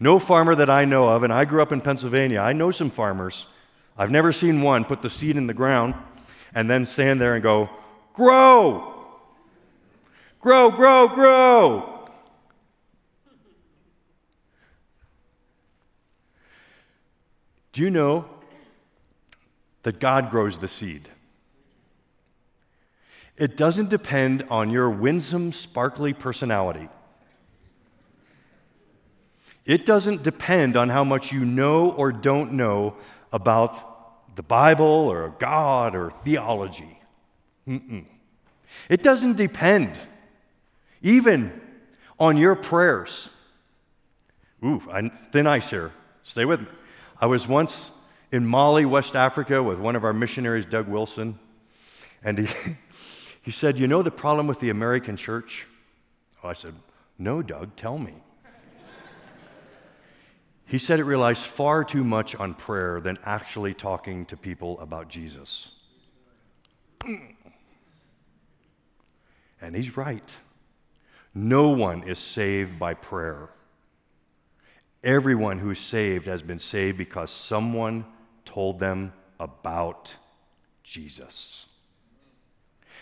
No 0.00 0.18
farmer 0.18 0.56
that 0.56 0.68
I 0.68 0.84
know 0.84 1.08
of, 1.08 1.22
and 1.22 1.32
I 1.32 1.44
grew 1.44 1.62
up 1.62 1.70
in 1.70 1.80
Pennsylvania, 1.80 2.40
I 2.40 2.52
know 2.52 2.72
some 2.72 2.90
farmers. 2.90 3.46
I've 3.96 4.10
never 4.10 4.32
seen 4.32 4.60
one 4.60 4.84
put 4.84 5.02
the 5.02 5.08
seed 5.08 5.36
in 5.36 5.46
the 5.46 5.54
ground 5.54 5.94
and 6.52 6.68
then 6.68 6.86
stand 6.86 7.20
there 7.20 7.34
and 7.34 7.44
go, 7.44 7.70
Grow! 8.14 9.06
Grow, 10.40 10.72
grow, 10.72 11.06
grow! 11.06 11.99
Do 17.72 17.82
you 17.82 17.90
know 17.90 18.26
that 19.82 20.00
God 20.00 20.30
grows 20.30 20.58
the 20.58 20.68
seed? 20.68 21.08
It 23.36 23.56
doesn't 23.56 23.88
depend 23.88 24.44
on 24.50 24.70
your 24.70 24.90
winsome, 24.90 25.52
sparkly 25.52 26.12
personality. 26.12 26.88
It 29.64 29.86
doesn't 29.86 30.22
depend 30.22 30.76
on 30.76 30.88
how 30.88 31.04
much 31.04 31.32
you 31.32 31.44
know 31.44 31.90
or 31.90 32.12
don't 32.12 32.52
know 32.52 32.96
about 33.32 34.36
the 34.36 34.42
Bible 34.42 34.84
or 34.84 35.34
God 35.38 35.94
or 35.94 36.12
theology. 36.24 36.98
Mm-mm. 37.66 38.04
It 38.88 39.02
doesn't 39.02 39.36
depend 39.36 39.92
even 41.02 41.60
on 42.18 42.36
your 42.36 42.54
prayers. 42.54 43.28
Ooh, 44.64 44.82
thin 45.32 45.46
ice 45.46 45.70
here. 45.70 45.92
Stay 46.22 46.44
with 46.44 46.60
me. 46.60 46.66
I 47.20 47.26
was 47.26 47.46
once 47.46 47.90
in 48.32 48.46
Mali, 48.46 48.86
West 48.86 49.14
Africa, 49.14 49.62
with 49.62 49.78
one 49.78 49.94
of 49.94 50.04
our 50.04 50.14
missionaries, 50.14 50.64
Doug 50.64 50.88
Wilson, 50.88 51.38
and 52.24 52.38
he, 52.38 52.76
he 53.42 53.50
said, 53.50 53.78
You 53.78 53.86
know 53.86 54.02
the 54.02 54.10
problem 54.10 54.46
with 54.46 54.60
the 54.60 54.70
American 54.70 55.18
church? 55.18 55.66
Oh, 56.42 56.48
I 56.48 56.54
said, 56.54 56.74
No, 57.18 57.42
Doug, 57.42 57.76
tell 57.76 57.98
me. 57.98 58.14
He 60.64 60.78
said 60.78 61.00
it 61.00 61.04
relies 61.04 61.42
far 61.42 61.82
too 61.82 62.04
much 62.04 62.36
on 62.36 62.54
prayer 62.54 63.00
than 63.00 63.18
actually 63.24 63.74
talking 63.74 64.24
to 64.26 64.36
people 64.36 64.78
about 64.78 65.08
Jesus. 65.08 65.72
And 69.60 69.74
he's 69.74 69.96
right. 69.96 70.36
No 71.34 71.70
one 71.70 72.04
is 72.04 72.20
saved 72.20 72.78
by 72.78 72.94
prayer. 72.94 73.50
Everyone 75.02 75.58
who's 75.58 75.80
saved 75.80 76.26
has 76.26 76.42
been 76.42 76.58
saved 76.58 76.98
because 76.98 77.30
someone 77.30 78.04
told 78.44 78.80
them 78.80 79.12
about 79.38 80.14
Jesus. 80.82 81.66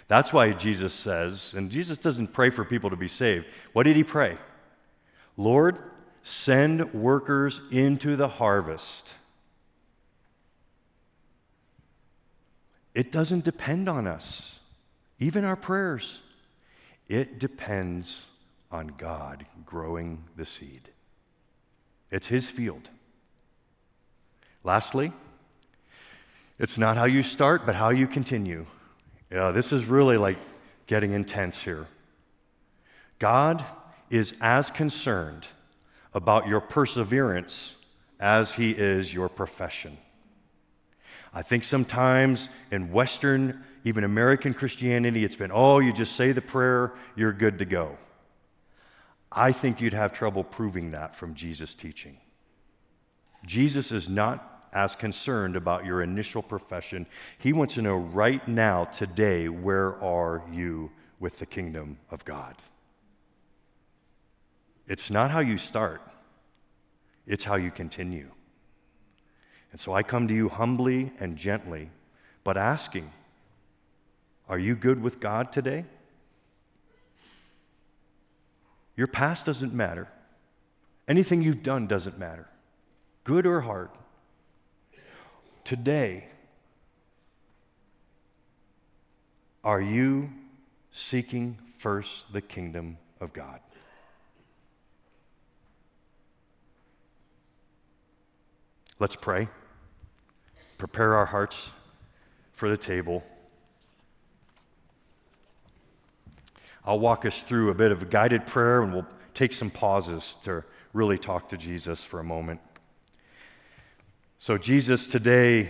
That's 0.06 0.32
why 0.32 0.52
Jesus 0.52 0.94
says, 0.94 1.54
and 1.56 1.70
Jesus 1.70 1.98
doesn't 1.98 2.32
pray 2.32 2.50
for 2.50 2.64
people 2.64 2.88
to 2.90 2.96
be 2.96 3.08
saved. 3.08 3.46
What 3.72 3.82
did 3.82 3.96
he 3.96 4.04
pray? 4.04 4.38
Lord, 5.36 5.78
Send 6.30 6.92
workers 6.92 7.58
into 7.70 8.14
the 8.14 8.28
harvest. 8.28 9.14
It 12.94 13.10
doesn't 13.10 13.44
depend 13.44 13.88
on 13.88 14.06
us, 14.06 14.58
even 15.18 15.44
our 15.44 15.56
prayers. 15.56 16.20
It 17.08 17.38
depends 17.38 18.26
on 18.70 18.88
God 18.98 19.46
growing 19.64 20.24
the 20.36 20.44
seed. 20.44 20.90
It's 22.10 22.28
His 22.28 22.48
field. 22.48 22.90
Lastly, 24.64 25.12
it's 26.58 26.78
not 26.78 26.96
how 26.96 27.04
you 27.04 27.22
start, 27.22 27.64
but 27.64 27.74
how 27.74 27.90
you 27.90 28.06
continue. 28.06 28.66
This 29.30 29.72
is 29.72 29.84
really 29.84 30.16
like 30.16 30.38
getting 30.86 31.12
intense 31.12 31.62
here. 31.62 31.86
God 33.18 33.64
is 34.10 34.34
as 34.40 34.70
concerned 34.70 35.46
about 36.14 36.48
your 36.48 36.60
perseverance 36.60 37.74
as 38.18 38.54
he 38.54 38.70
is 38.70 39.12
your 39.12 39.28
profession. 39.28 39.98
I 41.32 41.42
think 41.42 41.62
sometimes 41.62 42.48
in 42.72 42.90
Western, 42.90 43.62
even 43.84 44.02
American 44.02 44.54
Christianity, 44.54 45.24
it's 45.24 45.36
been, 45.36 45.52
oh, 45.52 45.78
you 45.78 45.92
just 45.92 46.16
say 46.16 46.32
the 46.32 46.40
prayer, 46.40 46.94
you're 47.14 47.32
good 47.32 47.58
to 47.58 47.64
go. 47.64 47.96
I 49.30 49.52
think 49.52 49.80
you'd 49.80 49.92
have 49.92 50.12
trouble 50.12 50.44
proving 50.44 50.92
that 50.92 51.14
from 51.14 51.34
Jesus' 51.34 51.74
teaching. 51.74 52.18
Jesus 53.44 53.92
is 53.92 54.08
not 54.08 54.58
as 54.72 54.94
concerned 54.94 55.56
about 55.56 55.84
your 55.84 56.02
initial 56.02 56.42
profession. 56.42 57.06
He 57.38 57.52
wants 57.52 57.74
to 57.74 57.82
know 57.82 57.96
right 57.96 58.46
now, 58.46 58.84
today, 58.84 59.48
where 59.48 60.02
are 60.02 60.42
you 60.52 60.90
with 61.20 61.38
the 61.38 61.46
kingdom 61.46 61.98
of 62.10 62.24
God? 62.24 62.56
It's 64.86 65.10
not 65.10 65.30
how 65.30 65.40
you 65.40 65.58
start, 65.58 66.00
it's 67.26 67.44
how 67.44 67.56
you 67.56 67.70
continue. 67.70 68.30
And 69.70 69.80
so 69.80 69.92
I 69.92 70.02
come 70.02 70.28
to 70.28 70.34
you 70.34 70.48
humbly 70.48 71.12
and 71.20 71.36
gently, 71.36 71.90
but 72.42 72.56
asking, 72.56 73.12
Are 74.48 74.58
you 74.58 74.74
good 74.74 75.02
with 75.02 75.20
God 75.20 75.52
today? 75.52 75.84
Your 78.98 79.06
past 79.06 79.46
doesn't 79.46 79.72
matter. 79.72 80.08
Anything 81.06 81.40
you've 81.40 81.62
done 81.62 81.86
doesn't 81.86 82.18
matter, 82.18 82.48
good 83.22 83.46
or 83.46 83.60
hard. 83.60 83.90
Today, 85.64 86.24
are 89.62 89.80
you 89.80 90.30
seeking 90.90 91.58
first 91.78 92.32
the 92.32 92.40
kingdom 92.40 92.98
of 93.20 93.32
God? 93.32 93.60
Let's 98.98 99.14
pray. 99.14 99.48
Prepare 100.76 101.14
our 101.14 101.26
hearts 101.26 101.70
for 102.52 102.68
the 102.68 102.76
table. 102.76 103.22
I'll 106.88 106.98
walk 106.98 107.26
us 107.26 107.42
through 107.42 107.68
a 107.68 107.74
bit 107.74 107.92
of 107.92 108.00
a 108.00 108.06
guided 108.06 108.46
prayer 108.46 108.80
and 108.80 108.94
we'll 108.94 109.06
take 109.34 109.52
some 109.52 109.68
pauses 109.68 110.38
to 110.44 110.64
really 110.94 111.18
talk 111.18 111.50
to 111.50 111.58
Jesus 111.58 112.02
for 112.02 112.18
a 112.18 112.24
moment. 112.24 112.60
So, 114.38 114.56
Jesus, 114.56 115.06
today, 115.06 115.68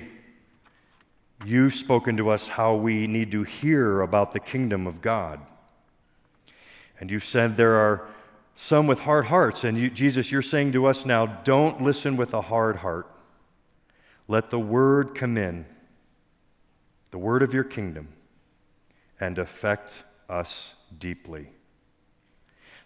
you've 1.45 1.75
spoken 1.75 2.17
to 2.19 2.31
us 2.31 2.47
how 2.47 2.77
we 2.77 3.09
need 3.09 3.33
to 3.33 3.43
hear 3.43 4.01
about 4.01 4.33
the 4.33 4.39
kingdom 4.39 4.87
of 4.87 5.03
God. 5.03 5.41
And 7.01 7.11
you've 7.11 7.25
said 7.25 7.57
there 7.57 7.75
are 7.75 8.07
some 8.55 8.87
with 8.87 9.01
hard 9.01 9.25
hearts. 9.25 9.65
And 9.65 9.77
you, 9.77 9.91
Jesus, 9.91 10.31
you're 10.31 10.41
saying 10.41 10.71
to 10.71 10.87
us 10.87 11.05
now, 11.05 11.27
don't 11.27 11.83
listen 11.83 12.17
with 12.17 12.33
a 12.33 12.43
hard 12.43 12.77
heart. 12.77 13.11
Let 14.29 14.51
the 14.51 14.61
word 14.61 15.17
come 15.17 15.37
in, 15.37 15.67
the 17.11 17.19
word 17.19 17.43
of 17.43 17.53
your 17.53 17.65
kingdom, 17.65 18.07
and 19.19 19.37
affect 19.37 20.05
us 20.29 20.75
deeply. 20.99 21.51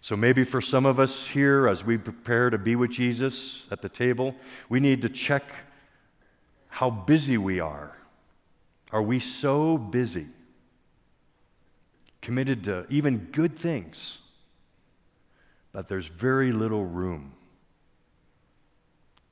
So 0.01 0.17
maybe 0.17 0.43
for 0.43 0.59
some 0.59 0.85
of 0.85 0.99
us 0.99 1.27
here, 1.27 1.67
as 1.67 1.85
we 1.85 1.97
prepare 1.97 2.49
to 2.49 2.57
be 2.57 2.75
with 2.75 2.91
Jesus 2.91 3.65
at 3.71 3.81
the 3.81 3.87
table, 3.87 4.35
we 4.67 4.79
need 4.81 5.01
to 5.03 5.09
check 5.09 5.43
how 6.67 6.89
busy 6.89 7.37
we 7.37 7.59
are. 7.59 7.97
Are 8.91 9.01
we 9.01 9.19
so 9.19 9.77
busy, 9.77 10.27
committed 12.21 12.65
to 12.65 12.85
even 12.89 13.29
good 13.31 13.57
things, 13.57 14.19
that 15.71 15.87
there's 15.87 16.07
very 16.07 16.51
little 16.51 16.85
room 16.85 17.33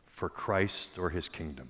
for 0.07 0.30
Christ 0.30 0.97
or 0.97 1.09
his 1.09 1.28
kingdom? 1.28 1.69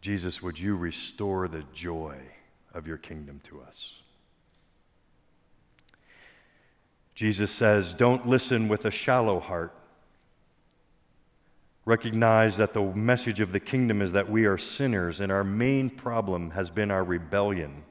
Jesus, 0.00 0.40
would 0.40 0.58
you 0.58 0.76
restore 0.76 1.46
the 1.46 1.64
joy 1.74 2.16
of 2.72 2.86
your 2.86 2.96
kingdom 2.96 3.40
to 3.44 3.60
us? 3.60 4.00
Jesus 7.14 7.50
says, 7.50 7.92
Don't 7.92 8.26
listen 8.26 8.68
with 8.68 8.86
a 8.86 8.90
shallow 8.90 9.40
heart. 9.40 9.74
Recognize 11.84 12.56
that 12.56 12.72
the 12.72 12.82
message 12.82 13.40
of 13.40 13.52
the 13.52 13.60
kingdom 13.60 14.00
is 14.00 14.12
that 14.12 14.30
we 14.30 14.46
are 14.46 14.56
sinners, 14.56 15.20
and 15.20 15.30
our 15.30 15.44
main 15.44 15.90
problem 15.90 16.52
has 16.52 16.70
been 16.70 16.90
our 16.90 17.04
rebellion 17.04 17.84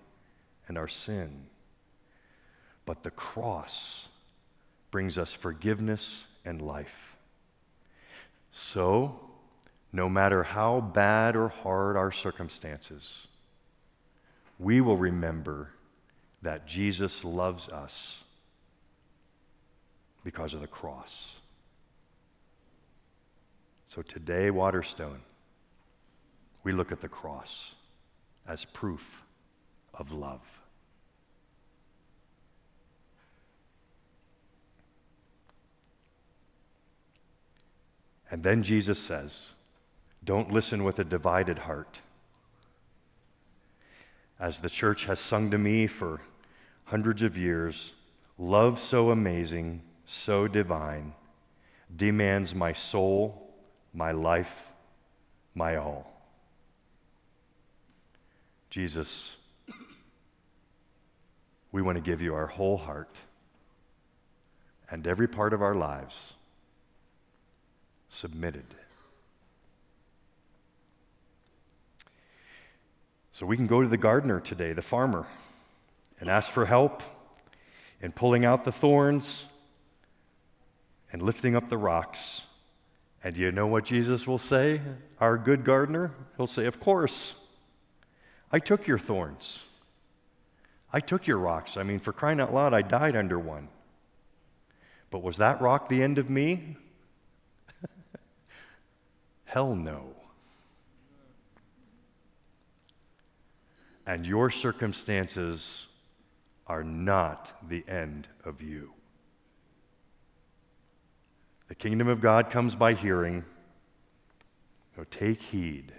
and 0.67 0.77
our 0.77 0.87
sin. 0.87 1.47
But 2.85 3.03
the 3.03 3.11
cross 3.11 4.07
brings 4.89 5.17
us 5.17 5.33
forgiveness 5.33 6.23
and 6.43 6.61
life. 6.61 7.15
So, 8.51 9.28
no 9.91 10.07
matter 10.07 10.43
how 10.43 10.79
bad 10.79 11.35
or 11.35 11.49
hard 11.49 11.97
our 11.97 12.11
circumstances, 12.11 13.27
we 14.59 14.81
will 14.81 14.97
remember 14.97 15.71
that 16.41 16.67
Jesus 16.67 17.23
loves 17.23 17.67
us 17.69 18.23
because 20.23 20.53
of 20.53 20.61
the 20.61 20.67
cross. 20.67 21.37
So 23.87 24.01
today, 24.01 24.51
Waterstone, 24.51 25.21
we 26.63 26.71
look 26.71 26.91
at 26.91 27.01
the 27.01 27.07
cross 27.07 27.73
as 28.47 28.65
proof 28.65 29.23
of 29.93 30.11
love. 30.11 30.41
And 38.31 38.43
then 38.43 38.61
Jesus 38.61 38.99
says, 38.99 39.53
don't 40.23 40.51
listen 40.51 40.83
with 40.83 40.99
a 40.99 41.03
divided 41.03 41.59
heart. 41.59 41.99
As 44.39 44.59
the 44.59 44.69
church 44.69 45.05
has 45.05 45.19
sung 45.19 45.51
to 45.51 45.57
me 45.57 45.87
for 45.87 46.21
hundreds 46.85 47.21
of 47.21 47.37
years, 47.37 47.93
love 48.37 48.79
so 48.79 49.11
amazing, 49.11 49.81
so 50.05 50.47
divine, 50.47 51.13
demands 51.95 52.55
my 52.55 52.73
soul, 52.73 53.51
my 53.93 54.11
life, 54.11 54.69
my 55.53 55.75
all. 55.75 56.11
Jesus, 58.69 59.35
we 61.71 61.81
want 61.81 61.97
to 61.97 62.01
give 62.01 62.21
you 62.21 62.33
our 62.33 62.47
whole 62.47 62.77
heart 62.77 63.21
and 64.89 65.05
every 65.05 65.27
part 65.27 65.53
of 65.53 65.61
our 65.61 65.75
lives 65.75 66.33
submitted. 68.09 68.75
So 73.39 73.45
we 73.45 73.55
can 73.55 73.67
go 73.67 73.81
to 73.81 73.87
the 73.87 73.95
gardener 73.95 74.41
today, 74.41 74.73
the 74.73 74.81
farmer, 74.81 75.25
and 76.19 76.29
ask 76.29 76.51
for 76.51 76.65
help 76.65 77.01
in 78.01 78.11
pulling 78.11 78.43
out 78.43 78.65
the 78.65 78.71
thorns 78.73 79.45
and 81.13 81.21
lifting 81.21 81.55
up 81.55 81.69
the 81.69 81.77
rocks. 81.77 82.47
And 83.23 83.35
do 83.35 83.39
you 83.39 83.53
know 83.53 83.65
what 83.65 83.85
Jesus 83.85 84.27
will 84.27 84.39
say, 84.39 84.81
our 85.21 85.37
good 85.37 85.63
gardener? 85.63 86.11
He'll 86.35 86.47
say, 86.47 86.65
Of 86.65 86.81
course. 86.81 87.35
I 88.51 88.59
took 88.59 88.87
your 88.87 88.99
thorns. 88.99 89.61
I 90.91 90.99
took 90.99 91.25
your 91.25 91.37
rocks. 91.37 91.77
I 91.77 91.83
mean, 91.83 91.99
for 91.99 92.11
crying 92.11 92.41
out 92.41 92.53
loud, 92.53 92.73
I 92.73 92.81
died 92.81 93.15
under 93.15 93.39
one. 93.39 93.69
But 95.11 95.23
was 95.23 95.37
that 95.37 95.61
rock 95.61 95.87
the 95.87 96.03
end 96.03 96.17
of 96.17 96.29
me? 96.29 96.75
Hell 99.45 99.75
no. 99.75 100.18
And 104.09 104.25
your 104.25 104.49
circumstances 104.49 105.85
are 106.65 106.83
not 106.83 107.53
the 107.69 107.85
end 107.87 108.27
of 108.43 108.59
you. 108.59 108.91
The 111.67 111.75
kingdom 111.75 112.07
of 112.07 112.19
God 112.19 112.49
comes 112.49 112.73
by 112.73 112.95
hearing. 112.95 113.45
So 114.95 115.05
take 115.11 115.43
heed 115.43 115.93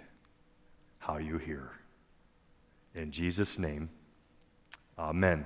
how 0.99 1.19
you 1.19 1.37
hear. 1.37 1.71
In 2.93 3.11
Jesus' 3.11 3.57
name, 3.57 3.89
amen. 4.99 5.45